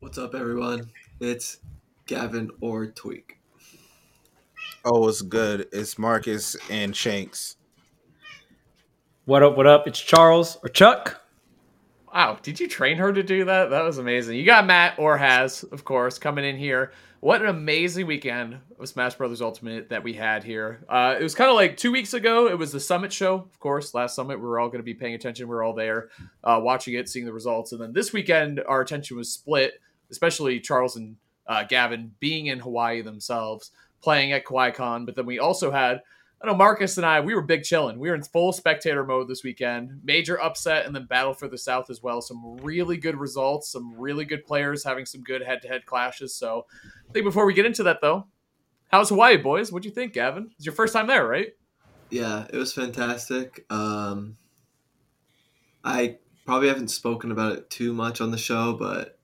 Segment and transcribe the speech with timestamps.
[0.00, 0.90] What's up, everyone?
[1.20, 1.58] It's
[2.06, 3.32] Gavin or Tweek.
[4.82, 5.68] Oh, it's good.
[5.72, 7.56] It's Marcus and Shanks.
[9.26, 9.58] What up?
[9.58, 9.86] What up?
[9.86, 11.20] It's Charles or Chuck.
[12.14, 13.68] Wow, did you train her to do that?
[13.68, 14.38] That was amazing.
[14.38, 16.92] You got Matt or Hats, of course, coming in here.
[17.20, 20.82] What an amazing weekend of Smash Brothers Ultimate that we had here.
[20.88, 22.48] Uh, it was kind of like two weeks ago.
[22.48, 23.92] It was the Summit show, of course.
[23.92, 25.46] Last Summit, we were all going to be paying attention.
[25.46, 26.08] We were all there,
[26.42, 27.72] uh, watching it, seeing the results.
[27.72, 29.74] And then this weekend, our attention was split,
[30.10, 31.16] especially Charles and
[31.46, 33.70] uh, Gavin being in Hawaii themselves,
[34.02, 35.06] playing at KawaiiCon.
[35.06, 36.02] But then we also had
[36.42, 37.98] I know Marcus and I, we were big chilling.
[37.98, 40.00] We were in full spectator mode this weekend.
[40.02, 42.22] Major upset and then battle for the South as well.
[42.22, 46.34] Some really good results, some really good players having some good head to head clashes.
[46.34, 48.26] So I think before we get into that though,
[48.88, 49.70] how's Hawaii, boys?
[49.70, 50.50] What'd you think, Gavin?
[50.56, 51.48] It's your first time there, right?
[52.08, 53.66] Yeah, it was fantastic.
[53.68, 54.38] Um,
[55.84, 59.18] I probably haven't spoken about it too much on the show, but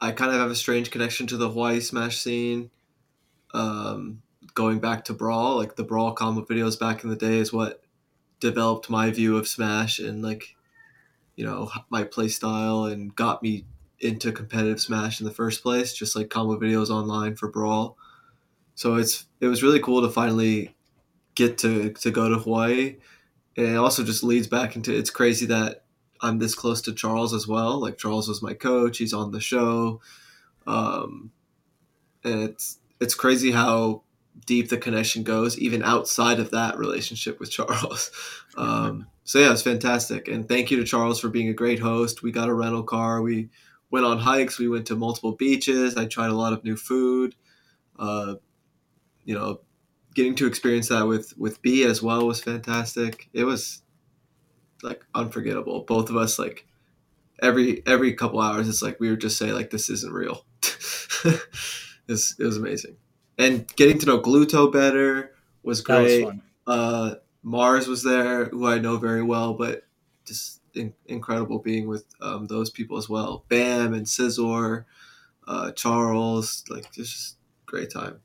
[0.00, 2.70] I kind of have a strange connection to the Hawaii Smash scene.
[3.54, 4.22] Um,
[4.54, 7.82] going back to Brawl, like the Brawl combo videos back in the day is what
[8.40, 10.56] developed my view of Smash and like,
[11.36, 13.64] you know, my play style and got me
[14.00, 17.96] into competitive Smash in the first place, just like combo videos online for Brawl.
[18.74, 20.76] So it's it was really cool to finally
[21.34, 22.96] get to to go to Hawaii.
[23.56, 25.82] And it also just leads back into it's crazy that
[26.20, 27.80] I'm this close to Charles as well.
[27.80, 30.00] Like Charles was my coach, he's on the show.
[30.66, 31.30] Um
[32.24, 34.02] and it's it's crazy how
[34.46, 38.10] deep the connection goes, even outside of that relationship with Charles.
[38.56, 42.24] Um, so yeah, it's fantastic, and thank you to Charles for being a great host.
[42.24, 43.22] We got a rental car.
[43.22, 43.50] We
[43.88, 44.58] went on hikes.
[44.58, 45.96] We went to multiple beaches.
[45.96, 47.36] I tried a lot of new food.
[47.96, 48.34] Uh,
[49.24, 49.60] you know,
[50.16, 53.28] getting to experience that with with B as well was fantastic.
[53.32, 53.82] It was
[54.82, 55.84] like unforgettable.
[55.86, 56.66] Both of us like
[57.42, 60.44] every every couple hours, it's like we would just say like this isn't real.
[61.24, 61.40] it,
[62.06, 62.96] was, it was amazing
[63.38, 66.24] and getting to know Gluto better was great.
[66.24, 66.34] Was
[66.66, 69.84] uh, Mars was there, who I know very well, but
[70.26, 73.44] just in- incredible being with um, those people as well.
[73.48, 74.84] Bam and Scizor,
[75.46, 78.20] uh, Charles, like just great time.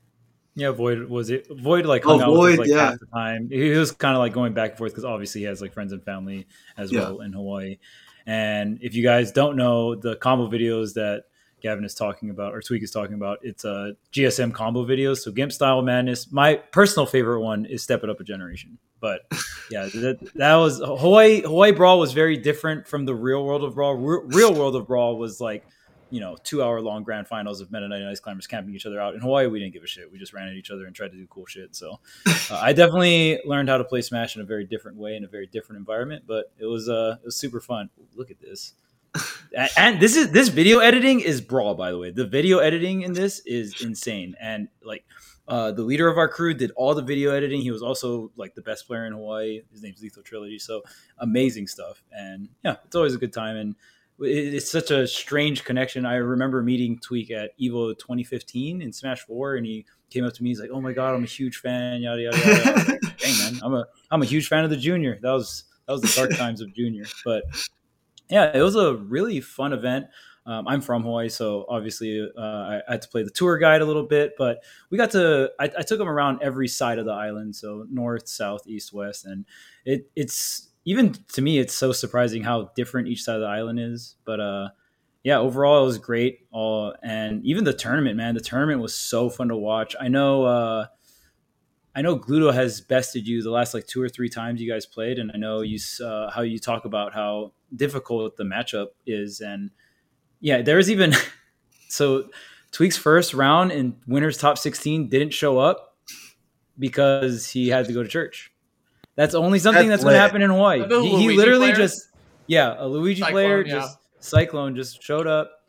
[0.56, 1.46] Yeah, Void was it.
[1.50, 2.90] Void like hung oh, out Void, with us, like yeah.
[2.90, 3.48] half the time.
[3.50, 5.92] He was kind of like going back and forth because obviously he has like friends
[5.92, 7.00] and family as yeah.
[7.00, 7.78] well in Hawaii.
[8.26, 11.24] And if you guys don't know the combo videos that
[11.64, 13.38] Gavin is talking about or Tweek is talking about.
[13.42, 15.20] It's a uh, GSM combo videos.
[15.20, 16.30] So Gimp Style Madness.
[16.30, 18.78] My personal favorite one is Step It Up a Generation.
[19.00, 19.22] But
[19.70, 21.40] yeah, that, that was Hawaii.
[21.40, 23.94] Hawaii Brawl was very different from the real world of Brawl.
[23.94, 25.64] real world of Brawl was like
[26.10, 29.00] you know two hour long grand finals of Meta and Ice Climbers camping each other
[29.00, 29.14] out.
[29.14, 30.10] In Hawaii, we didn't give a shit.
[30.10, 31.74] We just ran at each other and tried to do cool shit.
[31.74, 35.24] So uh, I definitely learned how to play Smash in a very different way in
[35.24, 36.24] a very different environment.
[36.26, 37.90] But it was uh it was super fun.
[38.14, 38.74] Look at this
[39.76, 43.12] and this is this video editing is brawl by the way the video editing in
[43.12, 45.04] this is insane and like
[45.46, 48.54] uh, the leader of our crew did all the video editing he was also like
[48.54, 50.82] the best player in hawaii his name's lethal trilogy so
[51.18, 53.76] amazing stuff and yeah it's always a good time and
[54.20, 59.56] it's such a strange connection i remember meeting tweek at evo 2015 in smash 4
[59.56, 62.00] and he came up to me he's like oh my god i'm a huge fan
[62.00, 65.18] yada yada yada like, dang man i'm a i'm a huge fan of the junior
[65.20, 67.42] that was that was the dark times of junior but
[68.28, 70.06] yeah, it was a really fun event.
[70.46, 73.80] Um, I'm from Hawaii, so obviously uh, I, I, had to play the tour guide
[73.80, 75.50] a little bit, but we got to.
[75.58, 79.24] I, I, took them around every side of the island, so north, south, east, west,
[79.24, 79.46] and
[79.86, 83.80] it, it's even to me, it's so surprising how different each side of the island
[83.80, 84.16] is.
[84.24, 84.68] But uh,
[85.22, 86.46] yeah, overall it was great.
[86.50, 89.96] All and even the tournament, man, the tournament was so fun to watch.
[89.98, 90.44] I know.
[90.44, 90.86] Uh,
[91.96, 94.84] I know Gluto has bested you the last like two or three times you guys
[94.84, 99.40] played, and I know you uh, how you talk about how difficult the matchup is,
[99.40, 99.70] and
[100.40, 101.14] yeah, there's even
[101.88, 102.28] so
[102.72, 105.96] Tweek's first round in winners top 16 didn't show up
[106.78, 108.52] because he had to go to church.
[109.16, 110.86] That's only something that's, that's going to happen in Hawaii.
[110.88, 111.76] He, he, literally player?
[111.76, 112.08] just
[112.46, 113.74] yeah, a Luigi Cyclone, player yeah.
[113.74, 115.62] just Cyclone just showed up,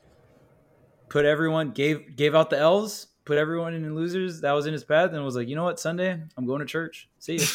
[1.09, 4.83] put everyone gave gave out the L's put everyone in losers that was in his
[4.83, 7.09] path and was like, you know what, Sunday I'm going to church.
[7.19, 7.45] See you.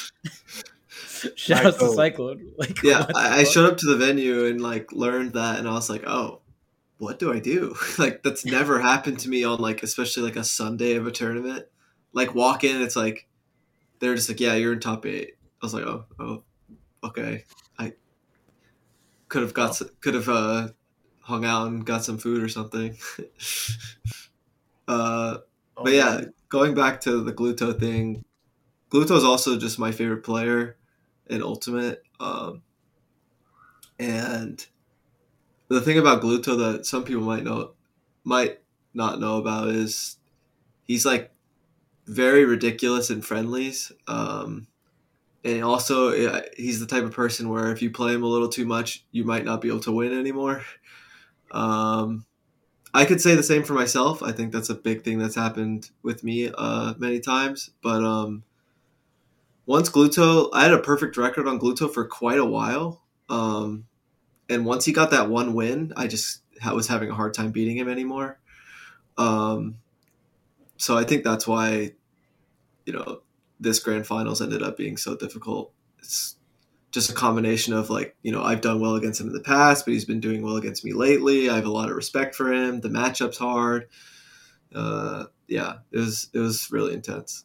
[1.36, 2.52] Shout out to Cyclone.
[2.58, 5.72] Like, yeah, I, I showed up to the venue and like learned that, and I
[5.72, 6.40] was like, oh,
[6.98, 7.74] what do I do?
[7.98, 11.66] like that's never happened to me on like especially like a Sunday of a tournament.
[12.12, 13.28] Like walk in, it's like
[14.00, 15.36] they're just like, yeah, you're in top eight.
[15.62, 16.42] I was like, oh, oh,
[17.04, 17.44] okay.
[17.78, 17.94] I
[19.28, 20.68] could have got could have uh,
[21.20, 22.96] hung out and got some food or something.
[24.88, 25.38] uh,
[25.76, 26.20] Oh, but yeah,
[26.50, 28.22] going back to the Gluto thing,
[28.90, 30.76] Gluto is also just my favorite player
[31.28, 32.02] in Ultimate.
[32.20, 32.62] Um,
[33.98, 34.66] and
[35.68, 37.72] the thing about Gluto that some people might know
[38.24, 38.60] might
[38.92, 40.18] not know about is
[40.86, 41.32] he's like
[42.06, 43.92] very ridiculous in friendlies.
[44.08, 44.68] Um,
[45.44, 48.66] and also he's the type of person where if you play him a little too
[48.66, 50.62] much, you might not be able to win anymore.
[51.50, 52.26] Um,
[52.92, 54.22] I could say the same for myself.
[54.22, 57.70] I think that's a big thing that's happened with me uh, many times.
[57.82, 58.42] But um,
[59.64, 63.02] once Gluto, I had a perfect record on Gluto for quite a while.
[63.28, 63.86] Um,
[64.48, 66.42] and once he got that one win, I just
[66.72, 68.40] was having a hard time beating him anymore.
[69.16, 69.76] Um,
[70.76, 71.92] so I think that's why,
[72.84, 73.22] you know,
[73.60, 75.72] this grand finals ended up being so difficult.
[75.98, 76.36] It's
[76.90, 79.84] just a combination of like, you know, I've done well against him in the past,
[79.84, 81.48] but he's been doing well against me lately.
[81.48, 82.80] I have a lot of respect for him.
[82.80, 83.88] The matchup's hard.
[84.74, 87.44] Uh, yeah, it was it was really intense.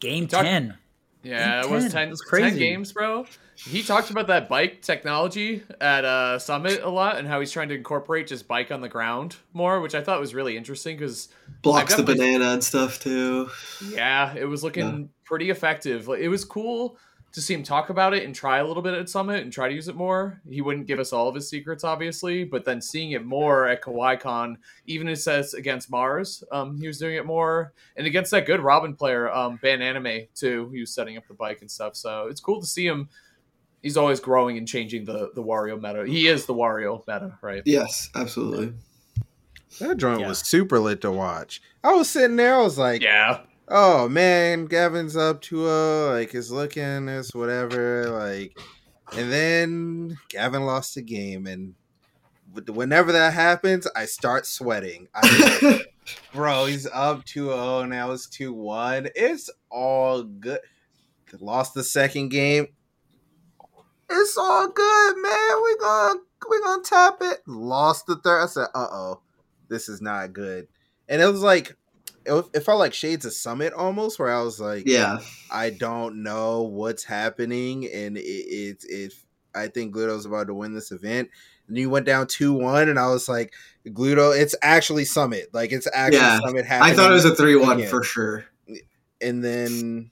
[0.00, 0.76] Game ten.
[1.22, 2.50] Yeah, Game it was 10, it was crazy.
[2.50, 3.26] 10 games, bro.
[3.66, 7.68] He talked about that bike technology at uh, Summit a lot and how he's trying
[7.70, 11.28] to incorporate just bike on the ground more, which I thought was really interesting because
[11.62, 13.50] blocks the banana and stuff too.
[13.90, 15.06] Yeah, it was looking yeah.
[15.24, 16.06] pretty effective.
[16.06, 16.98] Like, It was cool
[17.32, 19.68] to see him talk about it and try a little bit at Summit and try
[19.68, 20.40] to use it more.
[20.48, 23.82] He wouldn't give us all of his secrets, obviously, but then seeing it more at
[23.82, 24.56] KawaiiCon,
[24.86, 28.60] even it says against Mars, um, he was doing it more, and against that good
[28.60, 30.70] Robin player, um, Ban Anime too.
[30.72, 33.08] He was setting up the bike and stuff, so it's cool to see him.
[33.82, 36.06] He's always growing and changing the the Wario meta.
[36.06, 37.62] He is the Wario meta, right?
[37.64, 38.74] Yes, absolutely.
[39.80, 40.28] That joint yeah.
[40.28, 41.62] was super lit to watch.
[41.84, 46.50] I was sitting there, I was like, "Yeah, oh man, Gavin's up 2-0, like is
[46.50, 48.58] looking this whatever, like
[49.16, 51.74] and then Gavin lost the game and
[52.66, 55.08] whenever that happens, I start sweating.
[55.14, 55.82] I,
[56.34, 59.10] bro, he's up 2-0 now it's 2-1.
[59.14, 60.60] It's all good.
[61.40, 62.68] Lost the second game.
[64.10, 65.62] It's all good, man.
[65.62, 66.20] We gonna
[66.50, 67.40] we gonna tap it.
[67.46, 68.42] Lost the third.
[68.42, 69.20] I said, uh oh,
[69.68, 70.68] this is not good.
[71.08, 71.76] And it was like
[72.24, 75.18] it, it felt like Shades of Summit almost, where I was like, yeah,
[75.50, 79.12] I don't know what's happening, and it, it, it
[79.54, 81.30] I think Gluto's about to win this event.
[81.66, 83.52] And you went down two one, and I was like,
[83.86, 86.92] Gluto, it's actually Summit, like it's actually yeah, Summit happening.
[86.92, 88.46] I thought it was a three one for sure.
[89.20, 90.10] And then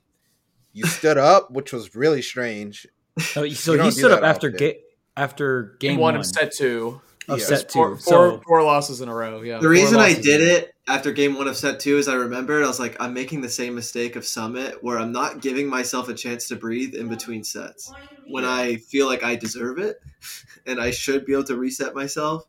[0.72, 2.86] you stood up, which was really strange.
[3.36, 4.80] Oh, so he stood up after ga-
[5.16, 7.78] after game one, one of set two of oh, yeah, set two.
[7.78, 9.42] Four, so, four, losses in a row.
[9.42, 9.58] Yeah.
[9.58, 12.68] The reason I did it after game one of set two is I remembered I
[12.68, 16.14] was like, I'm making the same mistake of Summit where I'm not giving myself a
[16.14, 17.92] chance to breathe in between sets
[18.28, 20.00] when I feel like I deserve it
[20.66, 22.44] and I should be able to reset myself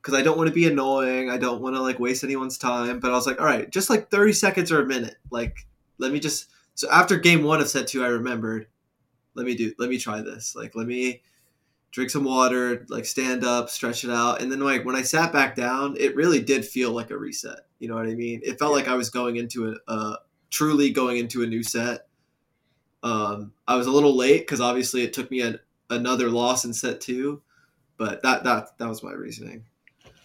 [0.00, 1.30] because I don't want to be annoying.
[1.30, 3.00] I don't want to like waste anyone's time.
[3.00, 5.16] But I was like, all right, just like 30 seconds or a minute.
[5.30, 5.66] Like,
[5.98, 6.48] let me just.
[6.74, 8.66] So after game one of set two, I remembered,
[9.40, 10.54] let me do, let me try this.
[10.54, 11.22] Like, let me
[11.92, 15.32] drink some water, like stand up, stretch it out, and then like when I sat
[15.32, 17.60] back down, it really did feel like a reset.
[17.78, 18.42] You know what I mean?
[18.44, 20.16] It felt like I was going into a uh,
[20.50, 22.06] truly going into a new set.
[23.02, 25.58] Um, I was a little late because obviously it took me a,
[25.88, 27.40] another loss in set two,
[27.96, 29.64] but that that that was my reasoning.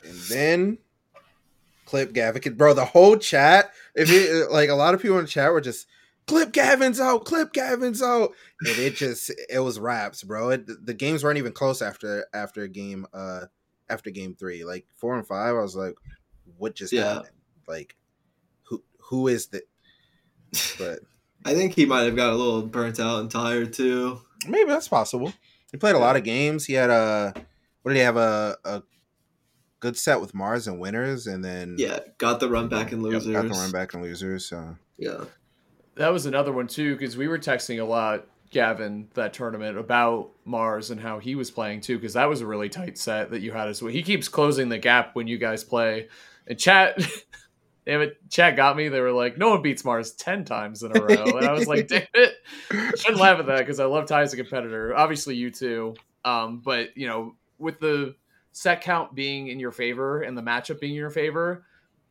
[0.04, 0.78] And then
[1.86, 2.74] clip Gavin, bro.
[2.74, 5.88] The whole chat, if it like a lot of people in the chat were just
[6.28, 8.32] clip Gavin's out, clip Gavin's out,
[8.62, 10.50] and it just it was raps, bro.
[10.50, 13.46] It, the games weren't even close after after game uh
[13.90, 15.56] after game three, like four and five.
[15.56, 15.96] I was like,
[16.58, 17.16] what just yeah.
[17.16, 17.36] happened?
[17.68, 17.96] Like,
[18.64, 19.64] who who is that?
[20.78, 21.00] But
[21.46, 24.22] I think he might have got a little burnt out and tired too.
[24.48, 25.34] Maybe that's possible.
[25.72, 26.66] He played a lot of games.
[26.66, 27.34] He had a
[27.82, 28.84] what did he have a, a
[29.80, 33.32] good set with Mars and winners, and then yeah, got the run back and losers.
[33.32, 34.46] Got the run back and losers.
[34.46, 35.26] So yeah,
[35.96, 40.32] that was another one too because we were texting a lot Gavin that tournament about
[40.46, 43.42] Mars and how he was playing too because that was a really tight set that
[43.42, 43.92] you had as well.
[43.92, 46.08] He keeps closing the gap when you guys play.
[46.48, 46.98] And chat,
[47.86, 48.88] damn it, chat got me.
[48.88, 51.68] They were like, no one beats Mars ten times in a row, and I was
[51.68, 52.36] like, damn it,
[52.98, 54.96] shouldn't laugh at that because I love Ty as a competitor.
[54.96, 55.96] Obviously, you too.
[56.24, 58.16] Um, but you know, with the
[58.52, 61.66] set count being in your favor and the matchup being in your favor,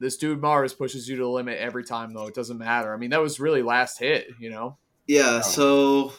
[0.05, 2.27] this dude Mars pushes you to the limit every time, though.
[2.27, 2.93] It doesn't matter.
[2.93, 4.77] I mean, that was really last hit, you know?
[5.07, 6.13] Yeah, so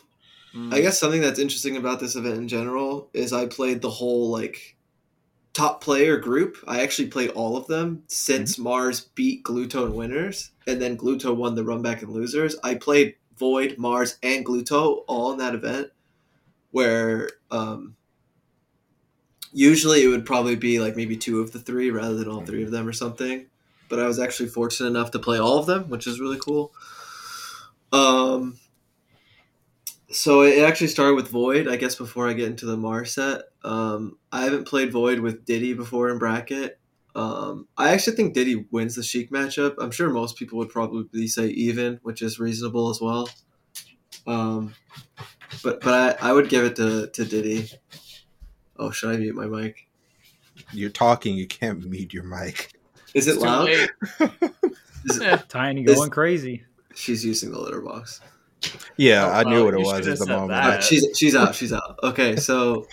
[0.56, 0.74] mm.
[0.74, 4.32] I guess something that's interesting about this event in general is I played the whole,
[4.32, 4.76] like,
[5.54, 6.58] top player group.
[6.68, 8.64] I actually played all of them since mm-hmm.
[8.64, 12.56] Mars beat Gluto and winners, and then Gluto won the run back and losers.
[12.64, 15.90] I played Void, Mars, and Gluto all in that event,
[16.72, 17.96] where um,
[19.54, 22.64] usually it would probably be like maybe two of the three rather than all three
[22.64, 23.46] of them or something
[23.90, 26.74] but I was actually fortunate enough to play all of them, which is really cool.
[27.92, 28.58] Um,
[30.12, 31.96] So it actually started with Void, I guess.
[31.96, 36.10] Before I get into the Mars set, um, I haven't played Void with Diddy before
[36.10, 36.80] in bracket.
[37.16, 39.76] Um, I actually think Diddy wins the Sheik matchup.
[39.80, 43.30] I'm sure most people would probably say even, which is reasonable as well.
[44.28, 44.74] Um,
[45.64, 47.70] but but I, I would give it to, to Diddy.
[48.78, 49.88] Oh, should I mute my mic?
[50.72, 51.36] You're talking.
[51.36, 52.74] You can't mute your mic.
[53.16, 53.70] Is it loud?
[55.06, 56.66] is it, Tiny going is, crazy.
[56.94, 58.20] She's using the litter box.
[58.98, 60.52] Yeah, oh, I knew what it was at the moment.
[60.52, 61.56] Right, she's she's out.
[61.56, 61.98] She's out.
[62.04, 62.88] Okay, so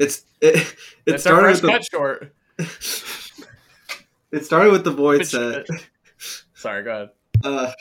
[0.00, 0.74] it's it,
[1.06, 2.34] it started with the, cut short.
[2.58, 5.66] it started with the void set.
[6.54, 7.10] Sorry, go ahead.
[7.44, 7.72] Uh,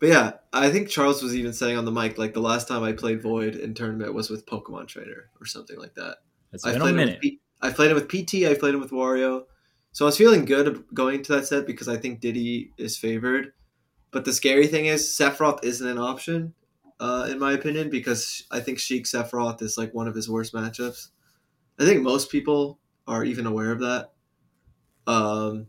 [0.00, 2.82] but yeah, I think Charles was even saying on the mic like the last time
[2.82, 6.16] I played Void in tournament was with Pokemon Trainer or something like that.
[6.52, 7.20] It's been a minute.
[7.20, 8.46] P- I played it with PT.
[8.46, 9.44] I played it with Wario.
[9.92, 13.52] So I was feeling good going to that set because I think Diddy is favored.
[14.10, 16.54] But the scary thing is Sephiroth isn't an option,
[17.00, 20.52] uh, in my opinion, because I think Sheik Sephiroth is like one of his worst
[20.52, 21.08] matchups.
[21.78, 24.12] I think most people are even aware of that.
[25.06, 25.66] Um,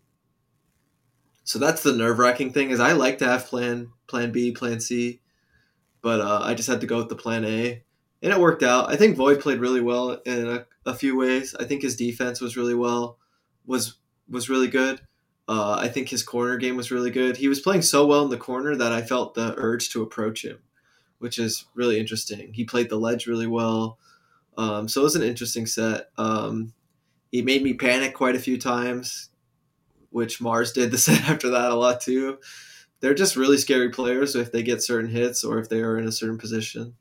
[1.44, 4.80] so that's the nerve wracking thing is I like to have plan plan B, plan
[4.80, 5.22] C,
[6.02, 7.84] but uh, I just had to go with the plan A,
[8.22, 8.90] and it worked out.
[8.90, 11.56] I think Void played really well in a, a few ways.
[11.60, 13.18] I think his defense was really well,
[13.66, 13.96] was
[14.34, 15.02] was really good.
[15.48, 17.38] Uh, I think his corner game was really good.
[17.38, 20.44] He was playing so well in the corner that I felt the urge to approach
[20.44, 20.60] him,
[21.20, 22.54] which is really interesting.
[22.54, 23.98] He played the ledge really well.
[24.58, 26.10] Um, so it was an interesting set.
[26.18, 26.74] Um,
[27.32, 29.30] he made me panic quite a few times,
[30.12, 32.38] which Mars did the set after that a lot too.
[33.02, 36.08] They're just really scary players if they get certain hits or if they are in
[36.08, 36.96] a certain position.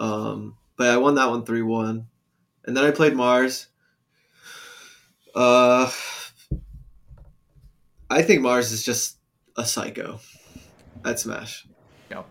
[0.00, 2.06] Um, but I won that one 3 1.
[2.64, 3.68] And then I played Mars.
[5.34, 5.88] Uh,
[8.10, 9.18] I think Mars is just
[9.56, 10.20] a psycho
[11.04, 11.66] at Smash.
[12.10, 12.22] Yeah.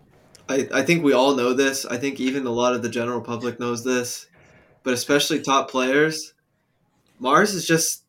[0.49, 1.85] I, I think we all know this.
[1.85, 4.27] I think even a lot of the general public knows this,
[4.83, 6.33] but especially top players.
[7.19, 8.03] Mars is just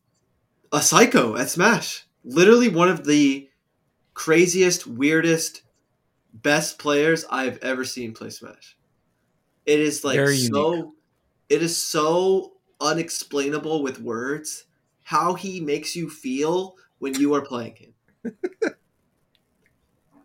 [0.71, 2.05] a psycho at Smash.
[2.23, 3.49] Literally one of the
[4.13, 5.63] craziest, weirdest,
[6.33, 8.77] best players I've ever seen play Smash.
[9.65, 10.93] It is like Very so unique.
[11.49, 14.65] it is so unexplainable with words
[15.03, 17.93] how he makes you feel when you are playing him.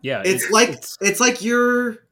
[0.01, 0.97] yeah, it's, it's like it's...
[1.01, 2.05] it's like you're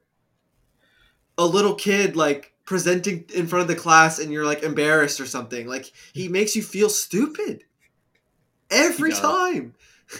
[1.37, 5.25] a little kid like presenting in front of the class and you're like embarrassed or
[5.25, 5.67] something.
[5.67, 7.63] Like he makes you feel stupid
[8.71, 9.75] every time.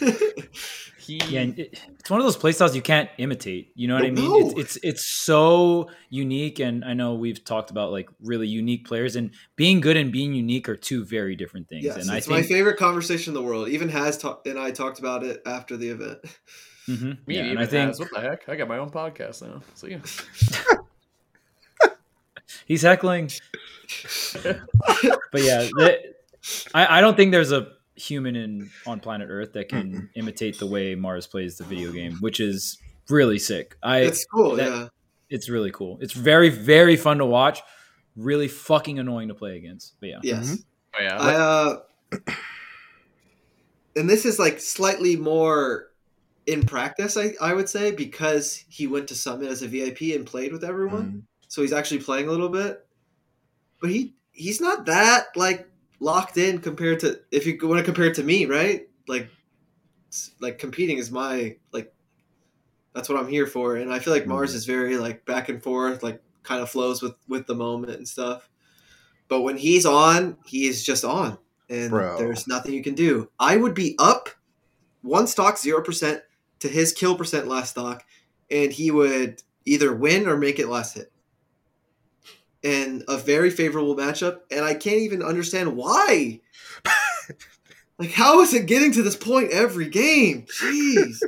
[1.04, 3.72] he yeah, it's one of those playstyles you can't imitate.
[3.74, 4.24] You know what no, I mean?
[4.24, 4.48] No.
[4.48, 9.16] It's, it's it's so unique, and I know we've talked about like really unique players,
[9.16, 11.84] and being good and being unique are two very different things.
[11.84, 13.68] Yes, and it's I think, my favorite conversation in the world.
[13.68, 16.18] Even has talked and I talked about it after the event.
[16.88, 17.12] Mm-hmm.
[17.26, 17.98] Me yeah, and I think has.
[17.98, 18.48] what the heck?
[18.48, 19.62] I got my own podcast now.
[19.74, 20.02] See you.
[22.66, 23.30] He's heckling.
[24.42, 25.68] but yeah,
[26.74, 30.66] I, I don't think there's a human in on planet Earth that can imitate the
[30.66, 33.76] way Mars plays the video game, which is really sick.
[33.82, 34.88] I it's cool, that, yeah.
[35.30, 35.98] It's really cool.
[36.00, 37.62] It's very very fun to watch.
[38.16, 39.94] Really fucking annoying to play against.
[40.00, 40.18] But yeah.
[40.22, 40.46] Yes.
[40.46, 40.62] Mm-hmm.
[40.96, 41.18] Oh, yeah.
[41.18, 42.32] I, uh,
[43.96, 45.90] and this is like slightly more
[46.46, 50.26] in practice, I, I would say, because he went to Summit as a VIP and
[50.26, 51.04] played with everyone.
[51.04, 51.22] Mm.
[51.48, 52.86] So he's actually playing a little bit.
[53.80, 55.68] But he he's not that like
[56.00, 58.88] locked in compared to if you want to compare it to me, right?
[59.08, 59.28] Like,
[60.40, 61.92] like competing is my like
[62.94, 64.56] that's what I'm here for, and I feel like Mars mm-hmm.
[64.58, 68.08] is very like back and forth, like kind of flows with with the moment and
[68.08, 68.48] stuff.
[69.28, 72.18] But when he's on, he is just on, and Bro.
[72.18, 73.30] there's nothing you can do.
[73.38, 74.28] I would be up
[75.02, 76.22] one stock zero percent
[76.60, 78.04] to his kill percent last stock,
[78.50, 81.10] and he would either win or make it last hit
[82.64, 86.40] in a very favorable matchup, and I can't even understand why.
[87.98, 90.46] like, how is it getting to this point every game?
[90.46, 91.20] Jeez,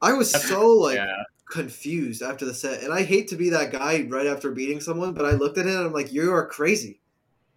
[0.00, 1.24] I was so like yeah.
[1.50, 5.12] confused after the set, and I hate to be that guy right after beating someone,
[5.12, 7.00] but I looked at him and I'm like, "You are crazy."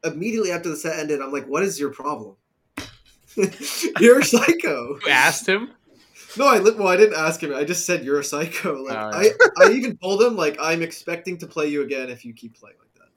[0.04, 2.36] Immediately after the set ended, I'm like, "What is your problem?"
[4.00, 4.98] You're a psycho.
[5.06, 5.70] You asked him.
[6.38, 7.54] No, I well, I didn't ask him.
[7.54, 8.76] I just said you're a psycho.
[8.86, 9.32] Like oh, yeah.
[9.58, 12.60] I, I even told him like I'm expecting to play you again if you keep
[12.60, 13.10] playing like that.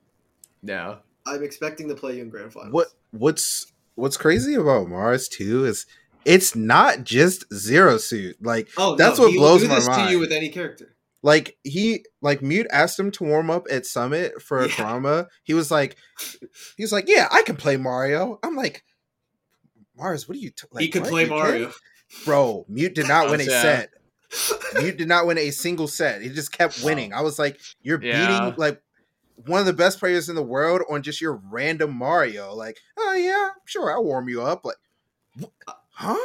[0.62, 2.72] No, I'm expecting to play you in grand finals.
[2.72, 5.86] What What's What's crazy about Mars too is
[6.24, 8.36] it's not just zero suit.
[8.40, 10.08] Like oh, that's no, what blows my mind.
[10.08, 10.94] To you with any character.
[11.22, 14.76] Like he like mute asked him to warm up at Summit for a yeah.
[14.76, 15.28] drama.
[15.42, 15.96] He was like,
[16.76, 18.38] he was like, yeah, I can play Mario.
[18.42, 18.84] I'm like,
[19.96, 20.50] Mars, what are you?
[20.50, 21.10] T- like, he can what?
[21.10, 21.72] play you Mario.
[22.24, 23.90] Bro, Mute did not win a set.
[24.80, 26.22] Mute did not win a single set.
[26.22, 27.12] He just kept winning.
[27.12, 28.26] I was like, you're yeah.
[28.26, 28.82] beating like
[29.46, 32.54] one of the best players in the world on just your random Mario.
[32.54, 34.64] Like, oh yeah, sure, I'll warm you up.
[34.64, 34.76] Like,
[35.90, 36.16] huh?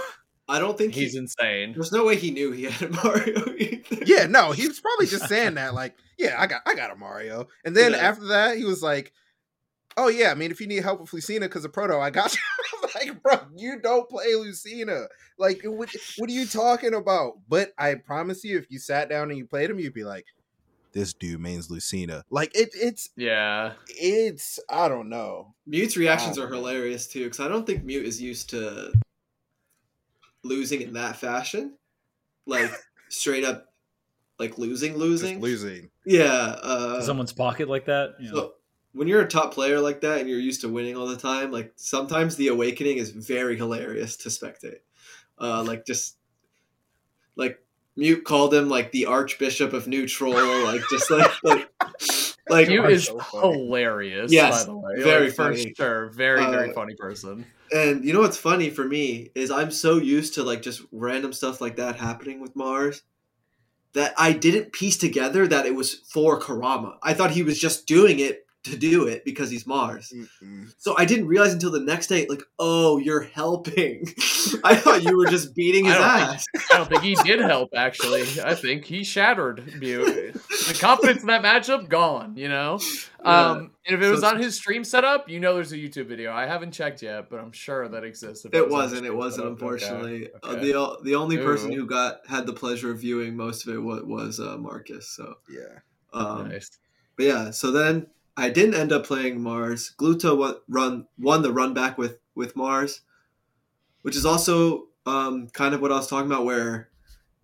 [0.48, 1.74] I don't think he's he, insane.
[1.74, 3.54] There's no way he knew he had a Mario.
[3.58, 4.06] Either.
[4.06, 6.96] Yeah, no, he was probably just saying that, like, yeah, I got, I got a
[6.96, 7.48] Mario.
[7.64, 8.00] And then yeah.
[8.00, 9.14] after that, he was like,
[9.98, 12.34] oh yeah, I mean, if you need help with Lucina because of Proto, I got
[12.34, 12.40] you.
[12.96, 15.06] like, bro, you don't play Lucina.
[15.38, 17.34] Like, what, what are you talking about?
[17.48, 20.26] But I promise you, if you sat down and you played him, you'd be like,
[20.94, 22.24] this dude mains Lucina.
[22.30, 25.56] Like it, it's yeah, it's I don't know.
[25.66, 28.94] Mute's reactions are hilarious too because I don't think Mute is used to
[30.44, 31.78] losing in that fashion,
[32.46, 32.72] like
[33.10, 33.66] straight up,
[34.40, 35.90] like losing, losing, Just losing.
[36.06, 38.14] Yeah, uh, someone's pocket like that.
[38.20, 38.36] You know?
[38.36, 38.54] So
[38.94, 41.52] when you're a top player like that and you're used to winning all the time,
[41.52, 44.80] like sometimes the awakening is very hilarious to spectate.
[45.40, 46.18] Uh, like just
[47.36, 47.60] like
[47.96, 50.34] Mute called him like the Archbishop of Neutral,
[50.64, 51.70] like just like like
[52.50, 54.32] like Mute is so hilarious.
[54.32, 57.46] Yes, by the way, very like, for sure, very very uh, funny person.
[57.72, 61.34] And you know what's funny for me is I'm so used to like just random
[61.34, 63.02] stuff like that happening with Mars
[63.94, 66.98] that I didn't piece together that it was for Karama.
[67.02, 70.14] I thought he was just doing it to do it because he's Mars.
[70.16, 70.66] Mm-hmm.
[70.78, 74.06] So I didn't realize until the next day, like, oh, you're helping.
[74.64, 76.46] I thought you were just beating his I ass.
[76.56, 77.72] Think, I don't think he did help.
[77.76, 80.36] Actually, I think he shattered Mute.
[80.64, 82.38] The confidence in that matchup gone.
[82.38, 82.80] You know.
[83.22, 83.50] Yeah.
[83.50, 86.32] Um, and if it was on his stream setup, you know, there's a YouTube video.
[86.32, 88.46] I haven't checked yet, but I'm sure that exists.
[88.46, 89.06] It, it, wasn't.
[89.06, 89.48] It wasn't.
[89.48, 90.34] Unfortunately, okay.
[90.42, 90.74] Uh, okay.
[90.74, 91.44] Uh, the the only Ooh.
[91.44, 95.10] person who got had the pleasure of viewing most of it was, was uh, Marcus.
[95.10, 95.80] So yeah.
[96.14, 96.72] Um, nice.
[97.18, 99.94] But yeah, so then I didn't end up playing Mars.
[99.98, 103.02] Gluto won, run won the run back with with Mars,
[104.02, 106.46] which is also um, kind of what I was talking about.
[106.46, 106.90] Where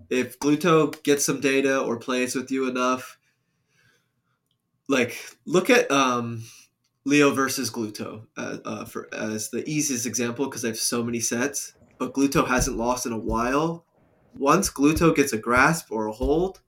[0.10, 3.20] if Gluto gets some data or plays with you enough,
[4.88, 5.16] like
[5.46, 6.44] look at um,
[7.06, 11.20] Leo versus Gluto uh, uh, for as the easiest example because I have so many
[11.20, 11.74] sets.
[12.00, 13.86] But Gluto hasn't lost in a while.
[14.34, 16.62] Once Gluto gets a grasp or a hold,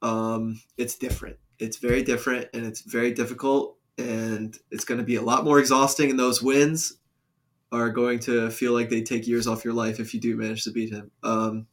[0.00, 5.16] um, it's different it's very different and it's very difficult and it's going to be
[5.16, 6.98] a lot more exhausting and those wins
[7.72, 10.64] are going to feel like they take years off your life if you do manage
[10.64, 11.10] to beat him.
[11.22, 11.66] Um,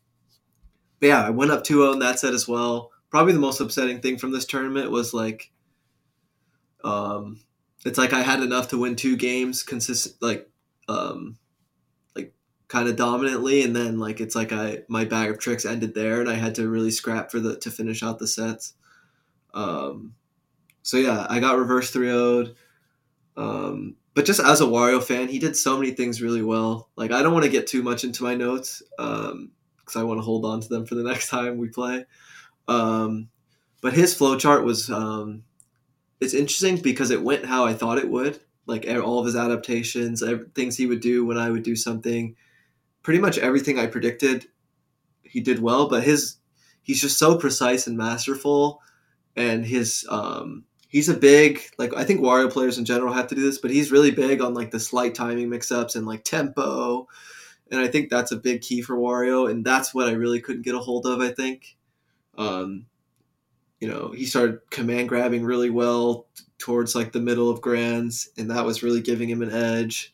[1.00, 2.92] but yeah i went up 2-0 in that set as well.
[3.10, 5.52] Probably the most upsetting thing from this tournament was like
[6.84, 7.40] um,
[7.86, 10.50] it's like i had enough to win two games consistent like
[10.90, 11.38] um,
[12.16, 12.34] like
[12.68, 16.20] kind of dominantly and then like it's like i my bag of tricks ended there
[16.20, 18.74] and i had to really scrap for the to finish out the sets
[19.54, 20.14] um,
[20.82, 22.56] so yeah, I got reverse 3 0'd.
[23.36, 26.90] Um, but just as a Wario fan, he did so many things really well.
[26.96, 29.52] Like I don't want to get too much into my notes because um,
[29.96, 32.06] I want to hold on to them for the next time we play.
[32.68, 33.30] Um,
[33.82, 35.44] but his flowchart was um,
[36.20, 38.40] it's interesting because it went how I thought it would.
[38.66, 40.24] Like all of his adaptations,
[40.56, 42.36] things he would do when I would do something,
[43.02, 44.46] pretty much everything I predicted,
[45.22, 45.90] he did well.
[45.90, 46.38] But his
[46.82, 48.82] he's just so precise and masterful
[49.36, 53.36] and his um, he's a big like I think Wario players in general have to
[53.36, 57.08] do this, but he's really big on like the slight timing mix-ups and like tempo,
[57.72, 60.62] and I think that's a big key for Wario, and that's what I really couldn't
[60.62, 61.20] get a hold of.
[61.20, 61.76] I think,
[62.38, 62.86] um,
[63.80, 68.30] you know, he started command grabbing really well t- towards like the middle of grands,
[68.38, 70.14] and that was really giving him an edge.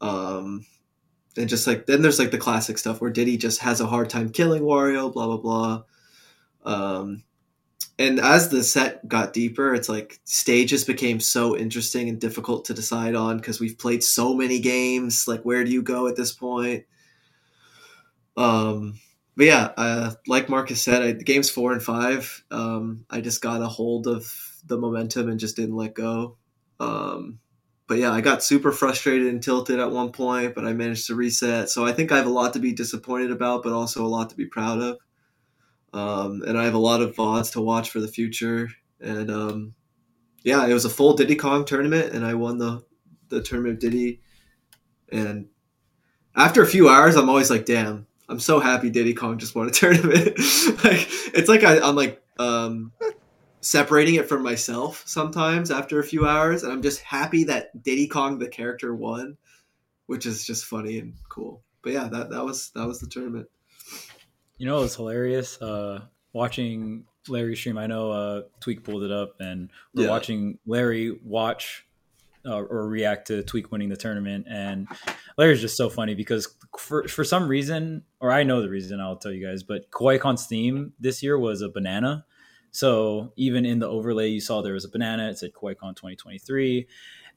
[0.00, 0.66] Um,
[1.36, 4.08] and just like then there's like the classic stuff where Diddy just has a hard
[4.08, 5.82] time killing Wario, blah blah blah.
[6.64, 7.22] Um,
[7.98, 12.74] and as the set got deeper, it's like stages became so interesting and difficult to
[12.74, 15.26] decide on because we've played so many games.
[15.26, 16.84] Like, where do you go at this point?
[18.36, 18.98] Um,
[19.34, 23.62] but yeah, uh, like Marcus said, I, games four and five, um, I just got
[23.62, 24.30] a hold of
[24.66, 26.36] the momentum and just didn't let go.
[26.78, 27.38] Um,
[27.86, 31.14] but yeah, I got super frustrated and tilted at one point, but I managed to
[31.14, 31.70] reset.
[31.70, 34.28] So I think I have a lot to be disappointed about, but also a lot
[34.30, 34.98] to be proud of.
[35.96, 38.68] Um, and I have a lot of VODs to watch for the future.
[39.00, 39.74] And um,
[40.42, 42.84] yeah, it was a full Diddy Kong tournament, and I won the
[43.28, 44.20] the tournament of Diddy.
[45.10, 45.46] And
[46.34, 49.68] after a few hours, I'm always like, damn, I'm so happy Diddy Kong just won
[49.68, 50.38] a tournament.
[50.84, 52.92] like it's like I, am like um,
[53.62, 58.06] separating it from myself sometimes after a few hours, and I'm just happy that Diddy
[58.06, 59.38] Kong the character won,
[60.06, 61.62] which is just funny and cool.
[61.80, 63.48] But yeah, that that was that was the tournament.
[64.58, 65.60] You know, it was hilarious.
[65.60, 67.78] Uh, watching Larry stream.
[67.78, 70.10] I know uh, Tweek pulled it up, and we're yeah.
[70.10, 71.86] watching Larry watch
[72.46, 74.46] uh, or react to Tweek winning the tournament.
[74.48, 74.88] And
[75.36, 79.16] Larry's just so funny because for for some reason, or I know the reason, I'll
[79.16, 79.62] tell you guys.
[79.62, 82.24] But KawaiiCon's theme this year was a banana.
[82.70, 85.30] So even in the overlay, you saw there was a banana.
[85.30, 86.86] It said KawaiiCon 2023,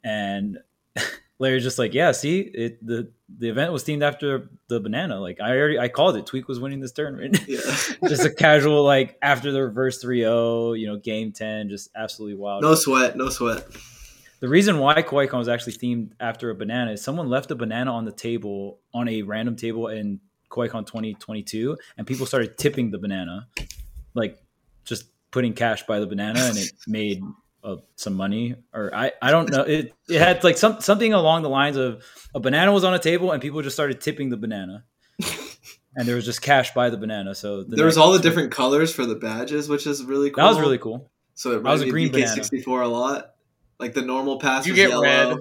[0.04, 0.58] and
[1.40, 5.18] Larry's just like, yeah, see, it the the event was themed after the banana.
[5.18, 6.26] Like I already I called it.
[6.26, 7.40] Tweek was winning this tournament.
[7.48, 7.60] Yeah.
[8.06, 12.62] just a casual like after the reverse 3-0, you know, game 10, just absolutely wild.
[12.62, 13.66] No sweat, no sweat.
[14.40, 17.92] The reason why KawaiiCon was actually themed after a banana is someone left a banana
[17.92, 22.98] on the table on a random table in KawaiiCon 2022 and people started tipping the
[22.98, 23.48] banana.
[24.14, 24.38] Like
[24.84, 27.22] just putting cash by the banana and it made
[27.62, 29.62] uh, some money or I, I don't know.
[29.62, 32.98] It, it had like some something along the lines of a banana was on a
[32.98, 34.84] table and people just started tipping the banana.
[35.96, 38.52] And there was just cash by the banana so the there was all the different
[38.52, 41.10] colors for the badges which is really cool that was really cool.
[41.34, 43.32] So it was a green DK sixty four a lot.
[43.80, 45.02] Like the normal pass you get yellow.
[45.02, 45.38] red.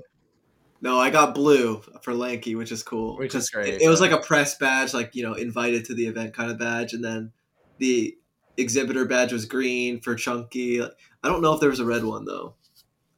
[0.82, 3.18] No, I got blue for Lanky, which is cool.
[3.18, 3.76] Which is great.
[3.76, 6.50] It, it was like a press badge, like you know, invited to the event kind
[6.50, 7.32] of badge, and then
[7.80, 8.18] the
[8.60, 10.82] exhibitor badge was green for Chunky.
[10.82, 10.89] I
[11.24, 12.56] don't know if there was a red one though.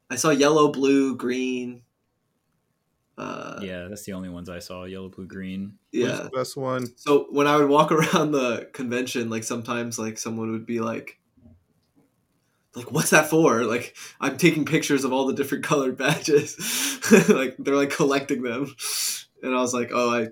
[0.10, 1.84] I saw yellow, blue, green.
[3.18, 4.84] Uh, yeah, that's the only ones I saw.
[4.84, 5.78] Yellow, blue, green.
[5.92, 6.88] Yeah, best one.
[6.98, 11.20] So when I would walk around the convention, like sometimes, like someone would be like,
[12.76, 16.58] "Like, what's that for?" Like, I'm taking pictures of all the different colored badges.
[17.30, 18.76] like they're like collecting them,
[19.44, 20.30] and I was like, "Oh, I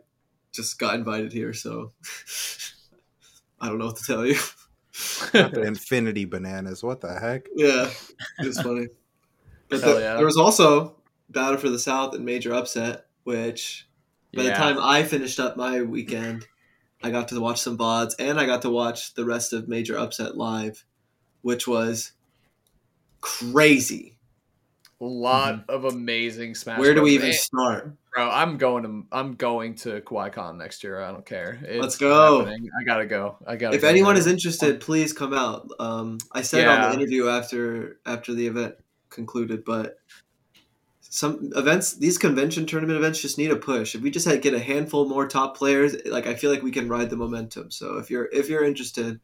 [0.51, 1.93] just got invited here, so
[3.61, 4.37] I don't know what to tell you."
[5.33, 6.83] Not the infinity bananas.
[6.83, 7.47] What the heck?
[7.55, 7.89] Yeah,
[8.39, 8.87] it's funny.
[9.69, 10.15] But the, yeah.
[10.15, 10.95] there was also
[11.29, 13.87] Battle for the South and Major Upset, which
[14.33, 14.49] by yeah.
[14.49, 16.47] the time I finished up my weekend,
[17.03, 19.97] I got to watch some VODs and I got to watch the rest of Major
[19.97, 20.83] Upset live,
[21.41, 22.13] which was
[23.21, 24.17] crazy.
[25.01, 25.71] A lot mm-hmm.
[25.71, 26.79] of amazing Smash.
[26.79, 27.95] Where do we even start?
[28.19, 31.01] Bro, I'm going to I'm going to KawaiiCon next year.
[31.01, 31.57] I don't care.
[31.63, 32.39] It's Let's go.
[32.39, 32.69] Happening.
[32.77, 33.37] I gotta go.
[33.47, 33.77] I gotta.
[33.77, 34.19] If anyone there.
[34.19, 35.69] is interested, please come out.
[35.79, 36.83] Um, I said yeah.
[36.83, 38.75] on the interview after after the event
[39.09, 39.99] concluded, but
[40.99, 43.95] some events, these convention tournament events, just need a push.
[43.95, 46.71] If we just had get a handful more top players, like I feel like we
[46.71, 47.71] can ride the momentum.
[47.71, 49.21] So if you're if you're interested,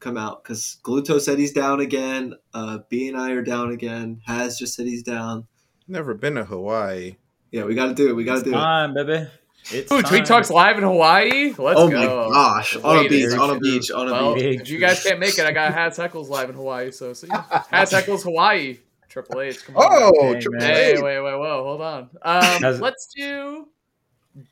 [0.00, 2.36] come out because Gluto said he's down again.
[2.54, 4.22] Uh, B and I are down again.
[4.24, 5.46] Hats just said he's down.
[5.86, 7.16] Never been to Hawaii.
[7.54, 8.16] Yeah, we got to do it.
[8.16, 9.30] We got to do time, it, baby.
[9.70, 11.54] It's Ooh, Tweek Talks live in Hawaii.
[11.56, 12.24] Let's oh go.
[12.24, 14.62] Oh my gosh, on a beach, on a beach, on a well, beach.
[14.62, 16.90] If you guys can't make it, I got Hats Heckles live in Hawaii.
[16.90, 17.28] So see,
[17.70, 18.78] Hats Heckles Hawaii.
[19.08, 19.64] Triple H.
[19.66, 19.84] Come on.
[19.88, 20.64] Oh, Triple H.
[20.64, 22.10] Hey, wait, wait, whoa, hold on.
[22.22, 23.68] Um, let's do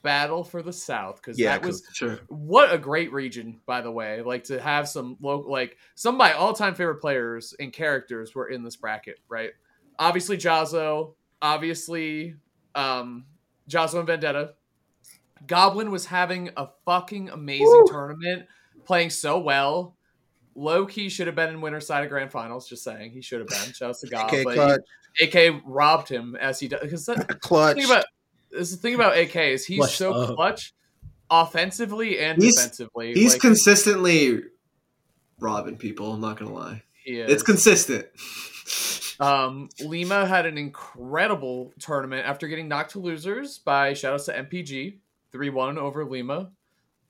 [0.03, 2.21] battle for the South because yeah, that was sure.
[2.29, 4.23] what a great region, by the way.
[4.23, 8.47] Like to have some local, like some of my all-time favorite players and characters were
[8.49, 9.51] in this bracket, right?
[9.99, 11.15] Obviously, Jazzo.
[11.43, 12.37] Obviously,
[12.75, 13.27] um,
[13.69, 14.55] Jazzo and Vendetta.
[15.47, 17.87] Goblin was having a fucking amazing Woo!
[17.87, 18.47] tournament,
[18.85, 19.97] playing so well.
[20.55, 22.69] Low key should have been in winner side of grand finals.
[22.69, 23.73] Just saying, he should have been.
[23.73, 24.81] Shout out to God, but
[25.17, 26.81] he, AK robbed him as he does.
[26.83, 27.09] Because
[27.41, 27.77] clutch.
[27.77, 28.05] Think about
[28.51, 30.37] this the thing about AK is he's clutch so up.
[30.37, 30.75] clutch
[31.31, 33.15] offensively and he's, defensively.
[33.15, 34.43] He's like, consistently
[35.41, 36.13] robbing people.
[36.13, 36.83] I'm not gonna lie.
[37.05, 38.07] It's consistent.
[39.23, 44.99] Um, Lima had an incredible tournament after getting knocked to losers by shoutouts to MPG,
[45.31, 46.51] three one over Lima,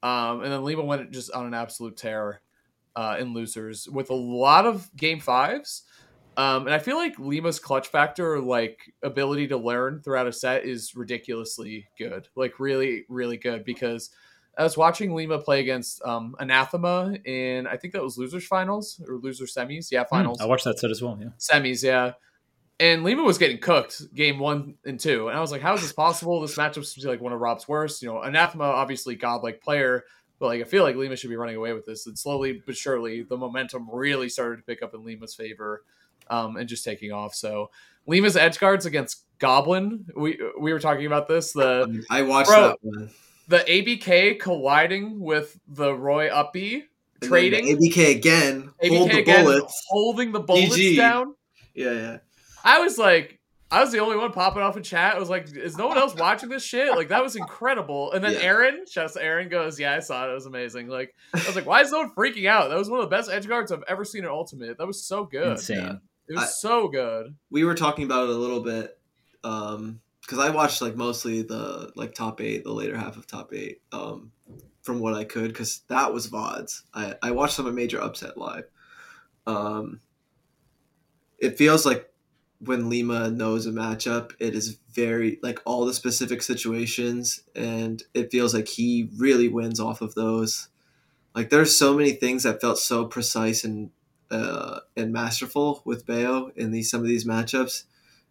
[0.03, 2.42] um, and then Lima went just on an absolute tear
[2.96, 5.85] uh, in losers with a lot of game fives.
[6.37, 10.64] Um, and I feel like Lima's clutch factor, like ability to learn throughout a set,
[10.64, 12.29] is ridiculously good.
[12.35, 13.64] Like really, really good.
[13.64, 14.11] Because
[14.56, 19.00] I was watching Lima play against um, Anathema in I think that was losers finals
[19.08, 19.90] or loser semis.
[19.90, 20.38] Yeah, hmm, finals.
[20.38, 21.18] Mm, I watched that set as well.
[21.20, 21.82] Yeah, semis.
[21.82, 22.12] Yeah,
[22.78, 25.80] and Lima was getting cooked game one and two, and I was like, how is
[25.80, 26.40] this possible?
[26.40, 28.02] This matchup seems like one of Rob's worst.
[28.02, 30.04] You know, Anathema obviously godlike player.
[30.38, 32.08] But like I feel like Lima should be running away with this.
[32.08, 35.84] And slowly but surely the momentum really started to pick up in Lima's favor
[36.28, 37.32] um, and just taking off.
[37.34, 37.70] So
[38.08, 40.06] Lima's edge guards against Goblin.
[40.16, 41.52] We we were talking about this.
[41.52, 43.10] The I watched bro, that one.
[43.48, 46.85] The ABK colliding with the Roy Uppy
[47.22, 47.76] trading.
[47.76, 48.70] ABK again.
[48.83, 49.83] ABK hold the again, bullets.
[49.88, 50.96] Holding the bullets GG.
[50.96, 51.35] down.
[51.74, 52.18] Yeah, yeah.
[52.64, 53.40] I was like,
[53.72, 55.16] I was the only one popping off in chat.
[55.16, 56.94] I was like, is no one else watching this shit?
[56.94, 58.12] Like that was incredible.
[58.12, 58.40] And then yeah.
[58.40, 60.31] Aaron, shouts to Aaron, goes, Yeah, I saw it.
[60.31, 60.88] It was amazing.
[60.88, 62.68] Like I was like, why is no one freaking out?
[62.68, 64.76] That was one of the best edge guards I've ever seen in Ultimate.
[64.76, 65.52] That was so good.
[65.52, 65.78] Insane.
[65.78, 65.92] Yeah.
[66.28, 67.35] It was I, so good.
[67.50, 68.98] We were talking about it a little bit
[69.42, 73.52] um because I watched like mostly the like top eight, the later half of top
[73.52, 74.32] eight, um,
[74.82, 76.82] from what I could because that was vods.
[76.94, 78.64] I I watched some of Major Upset live.
[79.46, 80.00] Um,
[81.38, 82.08] it feels like
[82.61, 88.30] when Lima knows a matchup, it is very like all the specific situations, and it
[88.30, 90.68] feels like he really wins off of those.
[91.35, 93.90] Like there's so many things that felt so precise and
[94.30, 97.85] uh, and masterful with Bayo in these some of these matchups,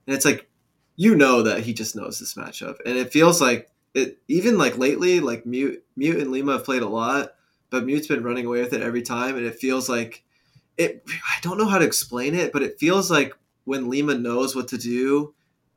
[0.08, 0.48] and it's like
[1.02, 4.78] you know that he just knows this matchup, and it feels like it even like
[4.78, 7.34] lately like Mute Mute and Lima have played a lot,
[7.72, 10.24] but Mute's been running away with it every time, and it feels like
[10.78, 11.04] it.
[11.08, 14.68] I don't know how to explain it, but it feels like when Lima knows what
[14.68, 15.34] to do,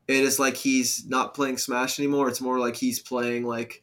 [0.07, 2.29] it is like he's not playing Smash anymore.
[2.29, 3.81] It's more like he's playing like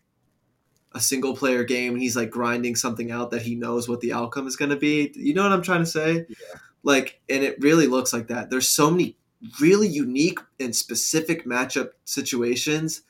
[0.93, 4.13] a single player game and he's like grinding something out that he knows what the
[4.13, 5.11] outcome is going to be.
[5.17, 6.25] You know what I'm trying to say?
[6.29, 6.59] Yeah.
[6.85, 8.49] Like, and it really looks like that.
[8.51, 9.17] There's so many
[9.61, 13.03] really unique and specific matchup situations